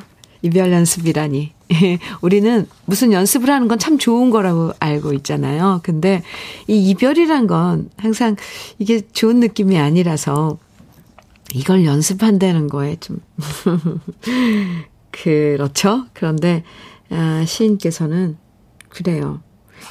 이별 0.41 0.71
연습이라니. 0.71 1.53
우리는 2.21 2.67
무슨 2.85 3.12
연습을 3.12 3.49
하는 3.49 3.67
건 3.67 3.77
참 3.77 3.97
좋은 3.97 4.29
거라고 4.29 4.71
알고 4.79 5.13
있잖아요. 5.13 5.81
근데 5.83 6.23
이 6.67 6.89
이별이란 6.89 7.47
건 7.47 7.89
항상 7.97 8.35
이게 8.79 9.01
좋은 9.12 9.39
느낌이 9.39 9.77
아니라서 9.77 10.57
이걸 11.53 11.85
연습한다는 11.85 12.67
거에 12.69 12.95
좀 12.99 13.19
그렇죠. 15.12 16.05
그런데 16.13 16.63
아, 17.09 17.43
시인께서는 17.45 18.38
그래요. 18.89 19.41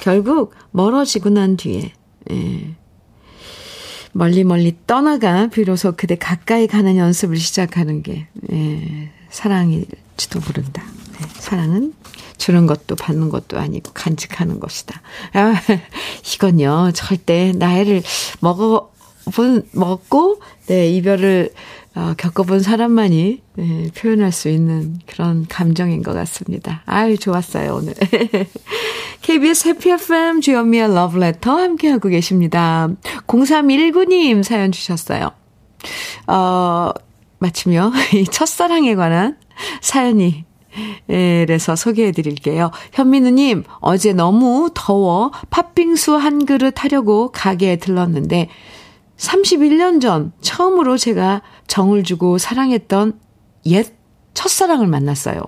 결국 0.00 0.54
멀어지고 0.70 1.30
난 1.30 1.56
뒤에 1.56 1.92
예. 2.30 2.74
멀리 4.12 4.44
멀리 4.44 4.76
떠나가 4.86 5.48
비로소 5.48 5.92
그대 5.96 6.16
가까이 6.16 6.66
가는 6.66 6.96
연습을 6.96 7.36
시작하는 7.36 8.02
게 8.02 8.26
예, 8.52 9.10
사랑일지도 9.30 10.40
모른다. 10.40 10.82
네, 11.18 11.26
사랑은 11.34 11.94
주는 12.36 12.66
것도 12.66 12.96
받는 12.96 13.28
것도 13.28 13.58
아니고 13.58 13.92
간직하는 13.92 14.60
것이다. 14.60 15.00
아, 15.34 15.54
이건요 16.34 16.92
절대 16.94 17.52
나이를 17.52 18.02
먹어 18.40 18.92
본 19.34 19.68
먹고 19.72 20.40
네 20.66 20.90
이별을 20.90 21.52
어, 21.98 22.14
겪어본 22.16 22.60
사람만이 22.60 23.42
네, 23.56 23.90
표현할 23.90 24.30
수 24.30 24.48
있는 24.48 25.00
그런 25.04 25.46
감정인 25.48 26.04
것 26.04 26.12
같습니다. 26.12 26.82
아유, 26.86 27.18
좋았어요, 27.18 27.74
오늘. 27.74 27.92
KBS 29.22 29.66
해피 29.66 29.90
FM 29.90 30.40
주현미의 30.40 30.94
러브레터 30.94 31.50
함께하고 31.50 32.08
계십니다. 32.08 32.88
0319님 33.26 34.44
사연 34.44 34.70
주셨어요. 34.70 35.32
어, 36.28 36.90
마침요, 37.40 37.90
이 38.14 38.24
첫사랑에 38.26 38.94
관한 38.94 39.36
사연이 39.80 40.44
에서 41.08 41.74
소개해 41.74 42.12
드릴게요. 42.12 42.70
현민우님, 42.92 43.64
어제 43.80 44.12
너무 44.12 44.70
더워 44.72 45.32
팥빙수 45.50 46.14
한 46.14 46.46
그릇 46.46 46.84
하려고 46.84 47.32
가게에 47.32 47.76
들렀는데, 47.76 48.48
31년 49.16 50.00
전 50.00 50.32
처음으로 50.40 50.96
제가 50.96 51.42
정을 51.68 52.02
주고 52.02 52.38
사랑했던 52.38 53.18
옛 53.66 53.86
첫사랑을 54.34 54.86
만났어요. 54.86 55.40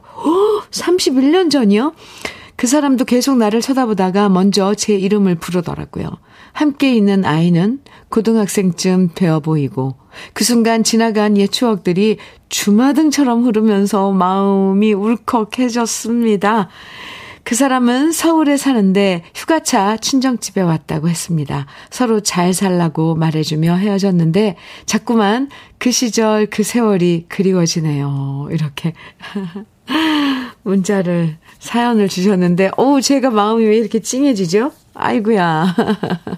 31년 0.71 1.51
전이요? 1.51 1.95
그 2.57 2.67
사람도 2.67 3.07
계속 3.07 3.39
나를 3.39 3.61
쳐다보다가 3.61 4.29
먼저 4.29 4.75
제 4.75 4.95
이름을 4.95 5.37
부르더라고요. 5.37 6.11
함께 6.53 6.95
있는 6.95 7.25
아이는 7.25 7.81
고등학생쯤 8.11 9.11
되어 9.15 9.41
보이고 9.41 9.95
그 10.35 10.45
순간 10.45 10.83
지나간 10.83 11.39
옛 11.39 11.47
추억들이 11.51 12.19
주마등처럼 12.49 13.45
흐르면서 13.45 14.13
마음이 14.13 14.93
울컥해졌습니다. 14.93 16.69
그 17.45 17.55
사람은 17.55 18.13
서울에 18.13 18.57
사는데 18.57 19.23
휴가차 19.35 19.97
친정집에 19.97 20.61
왔다고 20.61 21.09
했습니다. 21.09 21.67
서로 21.91 22.21
잘 22.21 22.53
살라고 22.55 23.15
말해주며 23.15 23.77
헤어졌는데 23.77 24.57
자꾸만 24.87 25.49
그 25.79 25.91
시절 25.91 26.47
그 26.47 26.63
세월이 26.63 27.27
그리워지네요. 27.29 28.49
이렇게 28.51 28.95
문자를 30.63 31.39
사연을 31.59 32.09
주셨는데 32.09 32.71
오 32.77 33.01
제가 33.01 33.31
마음이 33.31 33.65
왜 33.65 33.79
이렇게 33.79 34.01
찡해지죠? 34.01 34.73
아이구야. 34.95 35.75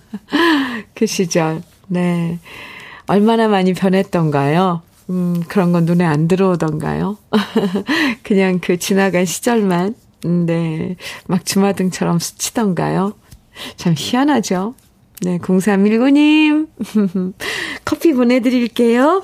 그 0.95 1.07
시절. 1.07 1.63
네. 1.89 2.39
얼마나 3.07 3.49
많이 3.49 3.75
변했던가요? 3.75 4.83
음, 5.11 5.43
그런 5.49 5.73
건 5.73 5.85
눈에 5.85 6.05
안 6.05 6.29
들어오던가요? 6.29 7.19
그냥 8.23 8.61
그 8.61 8.79
지나간 8.79 9.25
시절만 9.25 9.95
네. 10.25 10.97
막 11.27 11.45
주마등처럼 11.45 12.19
스치던가요? 12.19 13.15
참 13.77 13.95
희한하죠? 13.97 14.75
네, 15.23 15.39
0319님. 15.39 16.69
커피 17.85 18.13
보내드릴게요. 18.13 19.23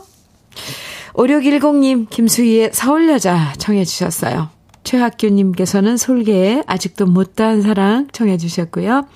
5610님, 1.15 2.09
김수희의 2.11 2.71
서울여자 2.73 3.55
청해주셨어요. 3.59 4.51
최학규님께서는 4.85 5.97
솔개에 5.97 6.63
아직도 6.67 7.07
못다한 7.07 7.61
사랑 7.63 8.09
청해주셨고요. 8.13 9.07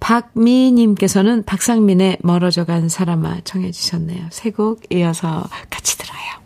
박미님께서는 0.00 1.44
박상민의 1.44 2.16
멀어져 2.22 2.64
간 2.64 2.88
사람아 2.88 3.42
청해주셨네요. 3.44 4.26
세 4.30 4.50
곡 4.50 4.80
이어서 4.90 5.44
같이 5.68 5.98
들어요. 5.98 6.40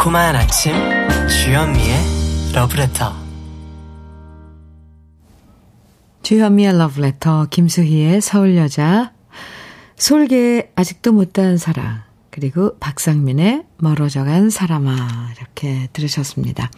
달콤한 0.00 0.34
아침 0.34 0.72
주현미의 1.28 1.94
러브레터 2.54 3.12
주현미의 6.22 6.78
러브레터 6.78 7.48
김수희의 7.50 8.22
서울여자 8.22 9.12
솔개 9.96 10.70
아직도 10.74 11.12
못다한 11.12 11.58
사랑 11.58 12.00
그리고 12.30 12.78
박상민의 12.78 13.64
멀어져간 13.76 14.48
사람아 14.48 15.32
이렇게 15.36 15.88
들으셨습니다. 15.92 16.70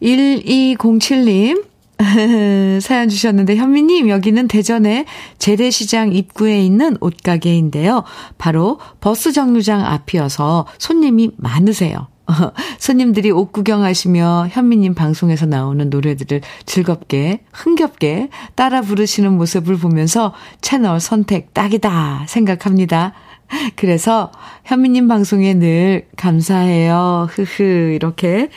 1207님 0.00 1.71
사연 2.80 3.08
주셨는데 3.08 3.56
현미님 3.56 4.08
여기는 4.08 4.48
대전의 4.48 5.06
재래시장 5.38 6.12
입구에 6.12 6.60
있는 6.64 6.96
옷가게인데요. 7.00 8.04
바로 8.38 8.78
버스 9.00 9.32
정류장 9.32 9.84
앞이어서 9.84 10.66
손님이 10.78 11.30
많으세요. 11.36 12.08
손님들이 12.78 13.30
옷 13.30 13.52
구경하시며 13.52 14.48
현미님 14.50 14.94
방송에서 14.94 15.46
나오는 15.46 15.90
노래들을 15.90 16.40
즐겁게 16.66 17.40
흥겹게 17.52 18.28
따라 18.54 18.80
부르시는 18.80 19.32
모습을 19.32 19.76
보면서 19.76 20.32
채널 20.60 21.00
선택 21.00 21.52
딱이다 21.54 22.26
생각합니다. 22.28 23.12
그래서 23.76 24.30
현미님 24.64 25.08
방송에 25.08 25.54
늘 25.54 26.06
감사해요. 26.16 27.28
흐흐 27.30 27.92
이렇게 27.94 28.48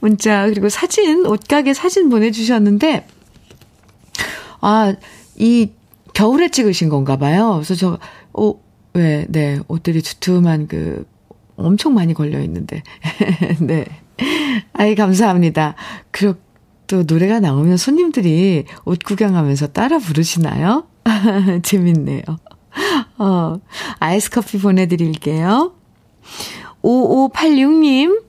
문자, 0.00 0.46
그리고 0.46 0.68
사진, 0.68 1.26
옷가게 1.26 1.74
사진 1.74 2.08
보내주셨는데, 2.08 3.06
아, 4.60 4.94
이, 5.36 5.70
겨울에 6.12 6.48
찍으신 6.48 6.88
건가 6.88 7.16
봐요. 7.16 7.54
그래서 7.54 7.74
저, 7.74 7.98
어, 8.32 8.54
왜, 8.94 9.26
네, 9.28 9.58
옷들이 9.68 10.02
두툼한 10.02 10.68
그, 10.68 11.06
엄청 11.56 11.94
많이 11.94 12.14
걸려 12.14 12.40
있는데. 12.40 12.82
네. 13.60 13.84
아이, 14.72 14.94
감사합니다. 14.94 15.74
그리고 16.10 16.36
또 16.86 17.02
노래가 17.02 17.40
나오면 17.40 17.76
손님들이 17.76 18.64
옷 18.84 18.98
구경하면서 19.04 19.68
따라 19.68 19.98
부르시나요? 19.98 20.86
재밌네요. 21.62 22.22
어, 23.18 23.60
아이스 23.98 24.30
커피 24.30 24.58
보내드릴게요. 24.58 25.74
5586님, 26.82 28.22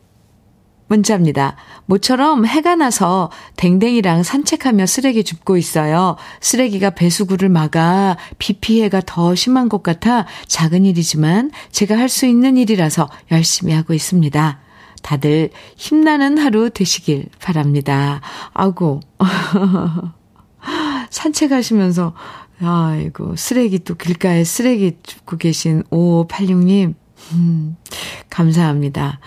문자입니다. 0.87 1.55
모처럼 1.85 2.45
해가 2.45 2.75
나서 2.75 3.31
댕댕이랑 3.57 4.23
산책하며 4.23 4.85
쓰레기 4.85 5.23
줍고 5.23 5.57
있어요. 5.57 6.15
쓰레기가 6.41 6.91
배수구를 6.91 7.49
막아 7.49 8.17
비 8.37 8.53
피해가 8.53 9.01
더 9.05 9.35
심한 9.35 9.69
것 9.69 9.83
같아 9.83 10.25
작은 10.47 10.85
일이지만 10.85 11.51
제가 11.71 11.97
할 11.97 12.09
수 12.15 12.25
있는 12.25 12.55
일이라서 12.55 13.09
열심히 13.31 13.73
하고 13.73 13.93
있습니다. 13.93 14.59
다들 15.01 15.49
힘나는 15.75 16.37
하루 16.37 16.69
되시길 16.69 17.27
바랍니다. 17.41 18.21
아고. 18.53 19.01
산책하시면서, 21.09 22.13
아이고, 22.61 23.35
쓰레기 23.35 23.79
또 23.79 23.95
길가에 23.95 24.43
쓰레기 24.43 24.97
줍고 25.03 25.37
계신 25.37 25.83
5586님, 25.91 26.95
음, 27.33 27.75
감사합니다. 28.29 29.19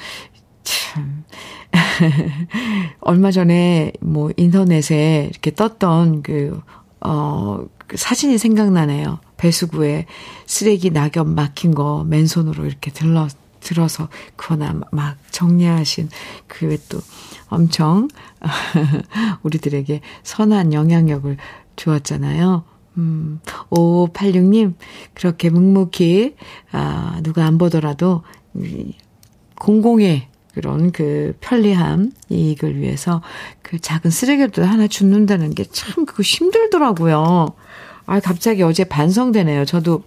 참. 0.68 1.24
얼마 3.00 3.30
전에 3.30 3.92
뭐 4.00 4.30
인터넷에 4.36 5.28
이렇게 5.30 5.50
떴던 5.50 6.22
그, 6.22 6.60
어, 7.00 7.64
그 7.86 7.96
사진이 7.96 8.36
생각나네요. 8.36 9.18
배수구에 9.38 10.04
쓰레기 10.44 10.90
낙엽 10.90 11.26
막힌 11.26 11.74
거 11.74 12.04
맨손으로 12.04 12.66
이렇게 12.66 12.90
들러, 12.90 13.28
들어서 13.60 14.08
그거나 14.36 14.78
막 14.92 15.16
정리하신 15.30 16.10
그외또 16.46 16.98
엄청 17.48 18.08
우리들에게 19.42 20.02
선한 20.22 20.74
영향력을 20.74 21.34
주었잖아요. 21.76 22.64
음, 22.98 23.40
5586님, 23.70 24.74
그렇게 25.14 25.50
묵묵히, 25.50 26.34
아, 26.72 27.20
누가 27.22 27.46
안 27.46 27.56
보더라도, 27.56 28.24
공공의 29.54 30.28
그런 30.55 30.90
그 30.92 31.36
편리함, 31.40 32.12
이익을 32.30 32.80
위해서 32.80 33.22
그 33.62 33.78
작은 33.78 34.11
쓰레기도 34.11 34.64
하나 34.64 34.86
줍는다는 34.88 35.55
게 35.55 35.64
참 35.70 36.07
그거 36.07 36.22
힘들더라고요. 36.22 37.49
아, 38.07 38.20
갑자기 38.20 38.62
어제 38.62 38.84
반성되네요. 38.84 39.64
저도 39.66 40.03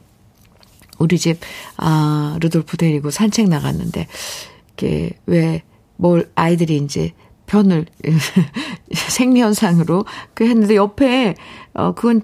우리 0.99 1.17
집, 1.17 1.39
아, 1.77 2.37
루돌프 2.41 2.77
데리고 2.77 3.11
산책 3.11 3.47
나갔는데, 3.49 4.07
이게 4.73 5.11
왜, 5.25 5.63
뭘, 5.97 6.29
아이들이 6.35 6.77
이제 6.77 7.13
변을, 7.45 7.85
생리현상으로 8.93 10.05
그 10.33 10.47
했는데 10.47 10.75
옆에, 10.75 11.35
어, 11.73 11.93
그건 11.93 12.21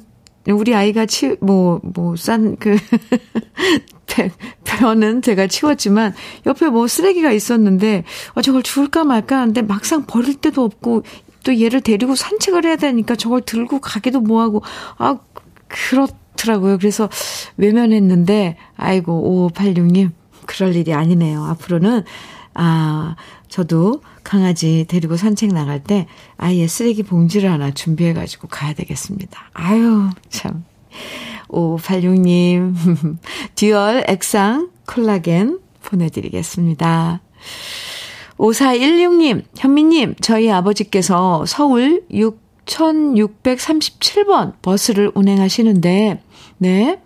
우리 0.54 0.74
아이가 0.74 1.06
치, 1.06 1.36
뭐, 1.42 1.80
뭐, 1.84 2.16
싼, 2.16 2.56
그, 2.58 2.78
변은 4.64 5.22
제가 5.22 5.48
치웠지만, 5.48 6.14
옆에 6.46 6.70
뭐 6.70 6.88
쓰레기가 6.88 7.32
있었는데, 7.32 8.04
어, 8.34 8.42
저걸 8.42 8.64
줄까 8.64 9.04
말까 9.04 9.40
하는데 9.42 9.62
막상 9.62 10.06
버릴 10.06 10.36
데도 10.36 10.64
없고, 10.64 11.04
또 11.44 11.60
얘를 11.60 11.82
데리고 11.82 12.16
산책을 12.16 12.66
해야 12.66 12.76
되니까 12.76 13.16
저걸 13.16 13.42
들고 13.42 13.80
가기도 13.80 14.22
뭐하고, 14.22 14.62
아, 14.98 15.18
그렇더라고요. 15.68 16.78
그래서 16.78 17.10
외면했는데, 17.58 18.58
아이고, 18.76 19.52
5586님, 19.54 20.12
그럴 20.46 20.76
일이 20.76 20.94
아니네요. 20.94 21.44
앞으로는, 21.44 22.04
아, 22.54 23.16
저도 23.50 24.02
강아지 24.24 24.86
데리고 24.88 25.18
산책 25.18 25.54
나갈 25.54 25.84
때 25.84 26.08
아예 26.38 26.68
쓰레기 26.68 27.04
봉지를 27.04 27.52
하나 27.52 27.72
준비해가지고 27.72 28.48
가야 28.50 28.74
되겠습니다. 28.74 29.50
아유, 29.54 30.10
참. 30.30 30.64
5586님, 31.50 32.76
듀얼 33.56 34.04
액상 34.08 34.70
콜라겐 34.86 35.60
보내드리겠습니다. 35.84 37.22
5416님, 38.38 39.44
현미님, 39.58 40.16
저희 40.22 40.50
아버지께서 40.52 41.46
서울 41.46 42.04
6637번 42.12 44.54
버스를 44.62 45.12
운행하시는데, 45.16 46.22
네, 46.60 47.02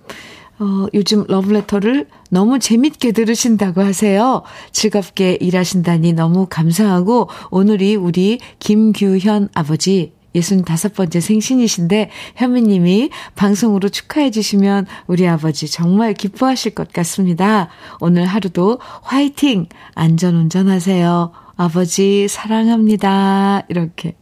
어, 0.62 0.86
요즘 0.94 1.26
러브레터를 1.28 2.06
너무 2.30 2.60
재밌게 2.60 3.14
들으신다고 3.14 3.82
하세요. 3.82 4.44
즐겁게 4.72 5.36
일하신다니 5.42 6.14
너무 6.14 6.46
감사하고 6.48 7.30
오늘이 7.50 7.96
우리 7.96 8.40
김규현 8.60 9.50
아버지 9.56 10.14
65번째 10.36 11.20
생신이신데 11.20 12.12
현미님이 12.36 13.10
방송으로 13.36 13.90
축하해 13.90 14.30
주시면 14.30 14.86
우리 15.08 15.28
아버지 15.28 15.70
정말 15.70 16.14
기뻐하실 16.14 16.76
것 16.76 16.94
같습니다. 16.94 17.70
오늘 18.00 18.26
하루도 18.26 18.80
화이팅! 19.02 19.66
안전운전 19.96 20.70
하세요. 20.70 21.32
아버지 21.58 22.28
사랑합니다. 22.28 23.64
이렇게. 23.68 24.16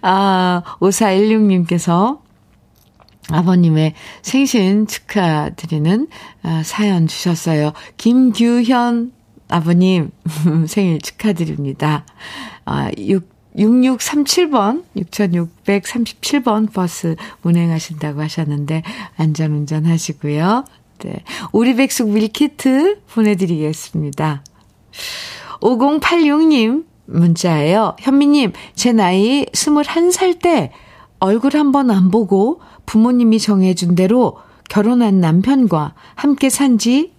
아, 0.00 0.62
5416님께서 0.80 2.20
아버님의 3.30 3.94
생신 4.22 4.86
축하드리는 4.86 6.08
아, 6.42 6.62
사연 6.64 7.06
주셨어요. 7.06 7.72
김규현 7.96 9.12
아버님 9.48 10.10
생일 10.66 11.00
축하드립니다. 11.00 12.04
아, 12.64 12.90
6, 12.96 13.28
6637번, 13.56 14.84
6637번 14.96 16.72
버스 16.72 17.16
운행하신다고 17.42 18.20
하셨는데, 18.20 18.82
안전운전 19.16 19.86
하시고요. 19.86 20.64
네. 20.98 21.22
오리백숙 21.52 22.10
밀키트 22.10 23.02
보내드리겠습니다. 23.08 24.44
5086님 25.60 26.84
문자예요. 27.06 27.96
현미님, 27.98 28.52
제 28.74 28.92
나이 28.92 29.44
21살 29.46 30.40
때 30.40 30.72
얼굴 31.20 31.56
한 31.56 31.72
번 31.72 31.90
안 31.90 32.10
보고 32.10 32.60
부모님이 32.86 33.38
정해준 33.40 33.94
대로 33.94 34.38
결혼한 34.68 35.20
남편과 35.20 35.94
함께 36.14 36.50
산 36.50 36.78
지 36.78 37.12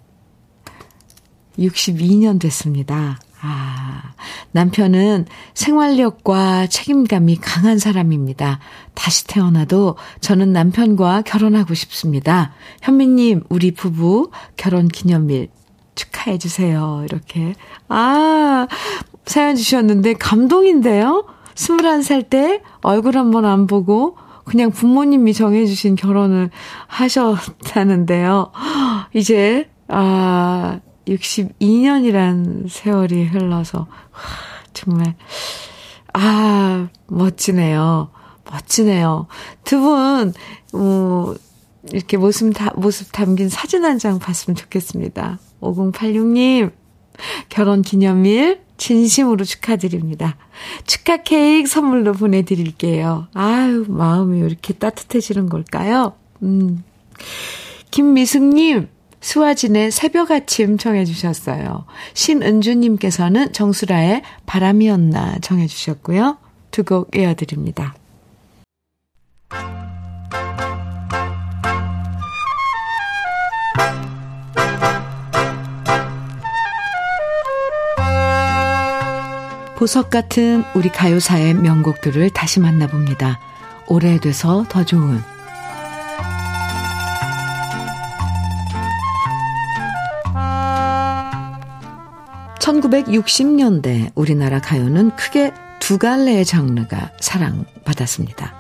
62년 1.57 2.39
됐습니다. 2.39 3.19
아, 3.41 4.13
남편은 4.51 5.25
생활력과 5.53 6.67
책임감이 6.67 7.37
강한 7.37 7.77
사람입니다. 7.79 8.59
다시 8.93 9.25
태어나도 9.27 9.95
저는 10.21 10.51
남편과 10.53 11.21
결혼하고 11.23 11.73
싶습니다. 11.73 12.53
현미님, 12.81 13.43
우리 13.49 13.71
부부 13.71 14.31
결혼 14.57 14.87
기념일 14.87 15.49
축하해주세요. 15.95 17.03
이렇게. 17.05 17.55
아, 17.89 18.67
사연 19.25 19.55
주셨는데 19.55 20.13
감동인데요? 20.13 21.25
21살 21.59 22.29
때 22.29 22.61
얼굴 22.81 23.17
한번 23.17 23.43
안 23.45 23.67
보고 23.67 24.17
그냥 24.45 24.71
부모님이 24.71 25.33
정해주신 25.33 25.95
결혼을 25.95 26.49
하셨다는데요. 26.87 28.51
이제, 29.13 29.69
아, 29.89 30.79
62년이란 31.07 32.67
세월이 32.69 33.25
흘러서, 33.25 33.87
정말, 34.73 35.15
아, 36.13 36.87
멋지네요. 37.07 38.09
멋지네요. 38.49 39.27
두 39.63 39.81
분, 39.81 40.33
뭐, 40.73 41.35
이렇게 41.91 42.17
모습, 42.17 42.53
다, 42.53 42.71
모습 42.75 43.11
담긴 43.11 43.49
사진 43.49 43.83
한 43.85 43.99
장 43.99 44.17
봤으면 44.17 44.55
좋겠습니다. 44.55 45.39
5086님, 45.61 46.71
결혼 47.49 47.81
기념일 47.81 48.61
진심으로 48.77 49.43
축하드립니다. 49.43 50.37
축하 50.85 51.17
케이크 51.17 51.67
선물로 51.67 52.13
보내드릴게요. 52.13 53.27
아유, 53.33 53.85
마음이 53.87 54.41
왜 54.41 54.47
이렇게 54.47 54.73
따뜻해지는 54.73 55.49
걸까요? 55.49 56.13
음. 56.43 56.83
김미숙님, 57.91 58.87
수아진의 59.21 59.91
새벽 59.91 60.31
아침 60.31 60.77
청해주셨어요. 60.77 61.85
신은주님께서는 62.13 63.51
정수라의 63.51 64.21
바람이었나 64.45 65.39
청해주셨고요. 65.41 66.37
두 66.71 66.83
곡 66.83 67.15
이어드립니다. 67.17 67.95
보석 79.79 80.09
같은 80.09 80.65
우리 80.75 80.89
가요사의 80.89 81.53
명곡들을 81.53 82.31
다시 82.31 82.59
만나봅니다. 82.59 83.39
오래돼서 83.87 84.65
더 84.67 84.83
좋은 84.83 85.21
1960년대 92.59 94.11
우리나라 94.15 94.59
가요는 94.59 95.15
크게 95.15 95.53
두 95.79 95.97
갈래의 95.97 96.43
장르가 96.43 97.11
사랑받았습니다. 97.21 98.53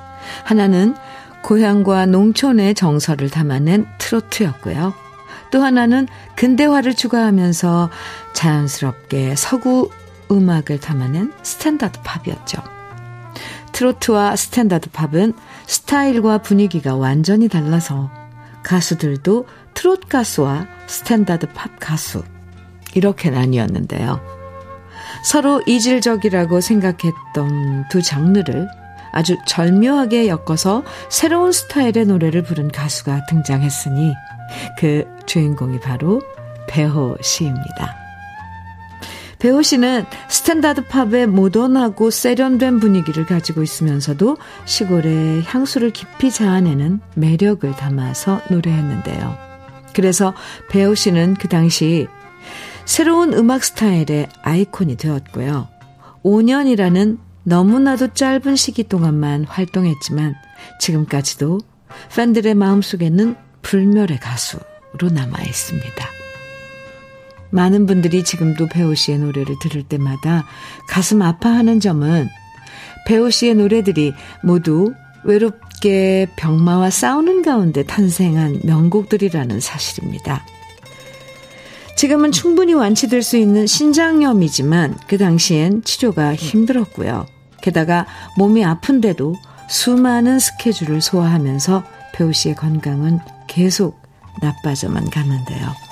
하나는 0.45 0.95
고향과 1.43 2.05
농촌의 2.05 2.75
정서를 2.75 3.29
담아낸 3.29 3.85
트로트였고요. 3.97 4.93
또 5.51 5.63
하나는 5.63 6.07
근대화를 6.37 6.95
추가하면서 6.95 7.89
자연스럽게 8.31 9.35
서구 9.35 9.89
음악을 10.31 10.79
담아낸 10.79 11.33
스탠다드 11.43 11.99
팝이었죠. 12.03 12.61
트로트와 13.71 14.35
스탠다드 14.35 14.89
팝은 14.91 15.33
스타일과 15.65 16.39
분위기가 16.39 16.95
완전히 16.95 17.47
달라서 17.47 18.11
가수들도 18.63 19.47
트롯 19.73 20.09
가수와 20.09 20.67
스탠다드 20.87 21.47
팝 21.53 21.79
가수 21.79 22.23
이렇게 22.93 23.29
나뉘었는데요. 23.29 24.19
서로 25.23 25.61
이질적이라고 25.65 26.61
생각했던 26.61 27.87
두 27.89 28.01
장르를 28.01 28.67
아주 29.11 29.37
절묘하게 29.47 30.27
엮어서 30.27 30.83
새로운 31.09 31.51
스타일의 31.51 32.05
노래를 32.05 32.43
부른 32.43 32.69
가수가 32.69 33.25
등장했으니 33.25 34.13
그 34.77 35.05
주인공이 35.25 35.79
바로 35.79 36.21
배호 36.67 37.17
씨입니다. 37.21 37.98
배호 39.39 39.61
씨는 39.61 40.05
스탠다드 40.27 40.85
팝의 40.87 41.27
모던하고 41.27 42.11
세련된 42.11 42.79
분위기를 42.79 43.25
가지고 43.25 43.63
있으면서도 43.63 44.37
시골의 44.65 45.43
향수를 45.43 45.91
깊이 45.91 46.29
자아내는 46.29 46.99
매력을 47.15 47.69
담아서 47.71 48.41
노래했는데요. 48.49 49.37
그래서 49.93 50.33
배호 50.69 50.93
씨는 50.93 51.35
그 51.35 51.47
당시 51.47 52.07
새로운 52.85 53.33
음악 53.33 53.63
스타일의 53.63 54.27
아이콘이 54.41 54.97
되었고요. 54.97 55.69
5년이라는 56.23 57.17
너무나도 57.43 58.13
짧은 58.13 58.55
시기 58.57 58.83
동안만 58.83 59.45
활동했지만 59.45 60.35
지금까지도 60.79 61.59
팬들의 62.15 62.53
마음속에는 62.55 63.35
불멸의 63.61 64.19
가수로 64.19 65.09
남아 65.11 65.41
있습니다. 65.43 66.18
많은 67.51 67.85
분들이 67.85 68.23
지금도 68.23 68.67
배우 68.67 68.95
씨의 68.95 69.19
노래를 69.19 69.57
들을 69.59 69.83
때마다 69.83 70.45
가슴 70.87 71.21
아파하는 71.21 71.79
점은 71.79 72.29
배우 73.05 73.31
씨의 73.31 73.55
노래들이 73.55 74.13
모두 74.43 74.93
외롭게 75.23 76.27
병마와 76.35 76.89
싸우는 76.89 77.41
가운데 77.41 77.83
탄생한 77.83 78.61
명곡들이라는 78.63 79.59
사실입니다. 79.59 80.45
지금은 81.95 82.31
충분히 82.31 82.73
완치될 82.73 83.21
수 83.21 83.35
있는 83.35 83.67
신장염이지만 83.67 84.97
그 85.07 85.17
당시엔 85.17 85.83
치료가 85.83 86.33
힘들었고요. 86.33 87.25
게다가 87.61 88.05
몸이 88.37 88.63
아픈데도 88.63 89.35
수많은 89.67 90.39
스케줄을 90.39 91.01
소화하면서 91.01 91.83
배우 92.13 92.31
씨의 92.31 92.55
건강은 92.55 93.19
계속 93.47 94.01
나빠져만 94.41 95.09
갔는데요. 95.09 95.88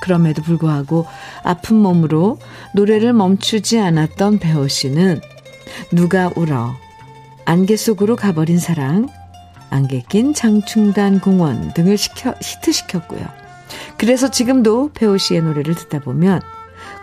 그럼에도 0.00 0.42
불구하고 0.42 1.06
아픈 1.42 1.76
몸으로 1.76 2.38
노래를 2.74 3.12
멈추지 3.12 3.78
않았던 3.78 4.38
배우 4.38 4.68
씨는 4.68 5.20
누가 5.92 6.30
울어, 6.36 6.74
안개 7.44 7.76
속으로 7.76 8.16
가버린 8.16 8.58
사랑, 8.58 9.08
안개 9.70 10.02
낀 10.08 10.34
장충단 10.34 11.20
공원 11.20 11.72
등을 11.74 11.96
시켜, 11.96 12.34
히트시켰고요. 12.42 13.26
그래서 13.98 14.30
지금도 14.30 14.90
배우 14.94 15.18
씨의 15.18 15.42
노래를 15.42 15.74
듣다 15.74 16.00
보면 16.00 16.40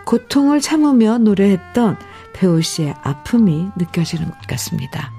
고통을 0.04 0.60
참으며 0.60 1.18
노래했던 1.18 1.96
배우 2.34 2.62
씨의 2.62 2.94
아픔이 3.02 3.68
느껴지는 3.76 4.26
것 4.26 4.38
같습니다. 4.48 5.12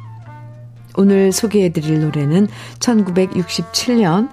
오늘 0.96 1.32
소개해드릴 1.32 2.02
노래는 2.02 2.48
1967년 2.80 4.30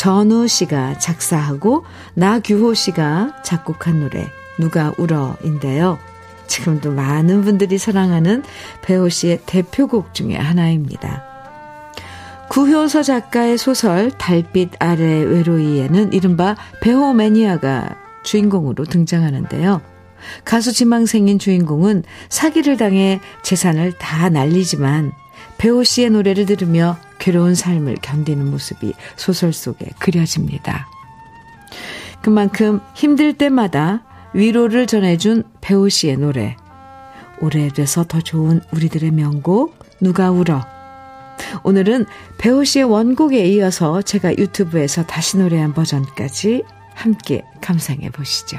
전우 0.00 0.48
씨가 0.48 0.96
작사하고 0.98 1.84
나규호 2.14 2.72
씨가 2.72 3.42
작곡한 3.44 4.00
노래 4.00 4.26
누가 4.58 4.94
울어인데요. 4.96 5.98
지금도 6.46 6.92
많은 6.92 7.42
분들이 7.42 7.76
사랑하는 7.76 8.42
배우 8.80 9.10
씨의 9.10 9.42
대표곡 9.44 10.14
중의 10.14 10.38
하나입니다. 10.38 11.22
구효서 12.48 13.02
작가의 13.02 13.58
소설 13.58 14.10
달빛 14.10 14.70
아래 14.78 15.04
외로이에는 15.04 16.14
이른바 16.14 16.56
배우 16.80 17.12
매니아가 17.12 17.94
주인공으로 18.22 18.86
등장하는데요. 18.86 19.82
가수 20.46 20.72
지망생인 20.72 21.38
주인공은 21.38 22.04
사기를 22.30 22.78
당해 22.78 23.20
재산을 23.42 23.92
다 23.98 24.30
날리지만 24.30 25.12
배우 25.58 25.84
씨의 25.84 26.08
노래를 26.08 26.46
들으며 26.46 26.96
괴로운 27.20 27.54
삶을 27.54 27.98
견디는 28.02 28.50
모습이 28.50 28.94
소설 29.16 29.52
속에 29.52 29.86
그려집니다. 30.00 30.88
그만큼 32.22 32.80
힘들 32.94 33.34
때마다 33.34 34.02
위로를 34.34 34.86
전해준 34.86 35.44
배우 35.60 35.88
씨의 35.88 36.16
노래. 36.16 36.56
오래돼서 37.40 38.04
더 38.04 38.20
좋은 38.20 38.60
우리들의 38.72 39.10
명곡, 39.12 39.78
누가 40.00 40.30
울어. 40.30 40.66
오늘은 41.62 42.06
배우 42.38 42.64
씨의 42.64 42.84
원곡에 42.84 43.46
이어서 43.46 44.02
제가 44.02 44.36
유튜브에서 44.36 45.06
다시 45.06 45.38
노래한 45.38 45.72
버전까지 45.72 46.64
함께 46.94 47.44
감상해 47.60 48.10
보시죠. 48.10 48.58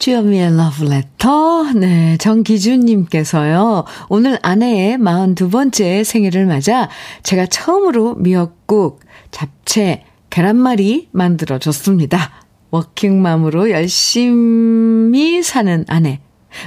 주현미의 0.00 0.56
러브레터. 0.56 1.74
네, 1.74 2.16
정기준님께서요. 2.16 3.84
오늘 4.08 4.38
아내의 4.40 4.96
42번째 4.96 6.04
생일을 6.04 6.46
맞아 6.46 6.88
제가 7.22 7.44
처음으로 7.44 8.14
미역국, 8.14 9.00
잡채, 9.30 10.04
계란말이 10.30 11.08
만들어줬습니다. 11.12 12.30
워킹맘으로 12.70 13.70
열심히 13.70 15.42
사는 15.42 15.84
아내. 15.86 16.20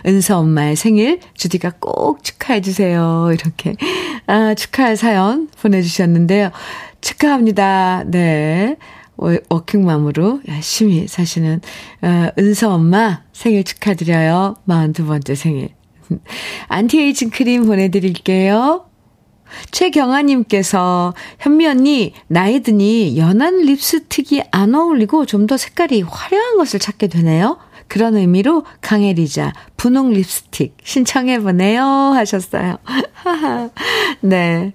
은서 0.06 0.38
엄마의 0.38 0.76
생일 0.76 1.20
주디가 1.34 1.74
꼭 1.80 2.24
축하해 2.24 2.62
주세요. 2.62 3.30
이렇게, 3.34 3.74
아, 4.28 4.54
축하할 4.54 4.96
사연 4.96 5.50
보내주셨는데요. 5.60 6.52
축하합니다. 7.02 8.04
네. 8.06 8.78
워킹맘으로 9.18 10.42
열심히 10.48 11.08
사시는 11.08 11.62
어, 12.02 12.28
은서 12.38 12.74
엄마 12.74 13.24
생일 13.32 13.64
축하드려요. 13.64 14.56
42번째 14.68 15.36
생일. 15.36 15.70
안티에이징 16.68 17.30
크림 17.30 17.66
보내드릴게요. 17.66 18.86
최경아님께서 19.72 21.14
현미 21.40 21.68
언니 21.68 22.14
나이 22.28 22.62
드니 22.62 23.18
연한 23.18 23.60
립스틱이 23.60 24.44
안 24.52 24.74
어울리고 24.74 25.26
좀 25.26 25.44
더 25.46 25.58
색깔이 25.58 26.02
화려한 26.04 26.58
것을 26.58 26.80
찾게 26.80 27.08
되네요. 27.08 27.58
그런 27.90 28.16
의미로 28.16 28.64
강애리자 28.82 29.54
분홍 29.78 30.14
립스틱 30.14 30.78
신청해 30.84 31.42
보네요 31.42 31.84
하셨어요. 31.84 32.78
네. 34.22 34.74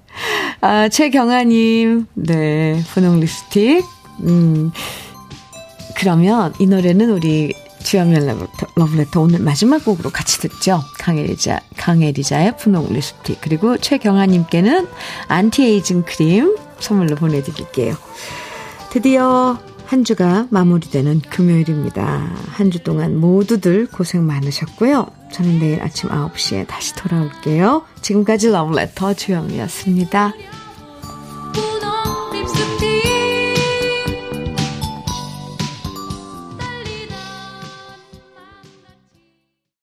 아, 0.61 0.89
최경아님, 0.89 2.07
네. 2.15 2.81
분홍 2.93 3.21
립스틱 3.21 3.83
음, 4.21 4.73
그러면 5.97 6.53
이 6.59 6.67
노래는 6.67 7.11
우리 7.11 7.55
주현미 7.83 8.47
러브레터 8.77 9.21
오늘 9.21 9.39
마지막 9.41 9.85
곡으로 9.85 10.11
같이 10.11 10.39
듣죠. 10.41 10.83
강애리자, 10.99 11.61
강애리자의 11.77 12.57
분홍 12.57 12.93
립스틱. 12.93 13.39
그리고 13.41 13.77
최경아님께는 13.79 14.87
안티에이징 15.29 16.03
크림 16.03 16.57
선물로 16.81 17.17
보내드릴게요. 17.17 17.95
드디어 18.91 19.59
한 19.87 20.05
주가 20.05 20.47
마무리되는 20.51 21.23
금요일입니다. 21.31 22.31
한 22.51 22.71
주 22.71 22.81
동안 22.81 23.17
모두들 23.19 23.87
고생 23.87 24.27
많으셨고요. 24.27 25.07
저는 25.33 25.59
내일 25.61 25.83
아침 25.83 26.11
9시에 26.11 26.67
다시 26.67 26.95
돌아올게요. 26.95 27.85
지금까지 28.03 28.49
러브레터 28.51 29.15
주연이었습니다. 29.15 30.35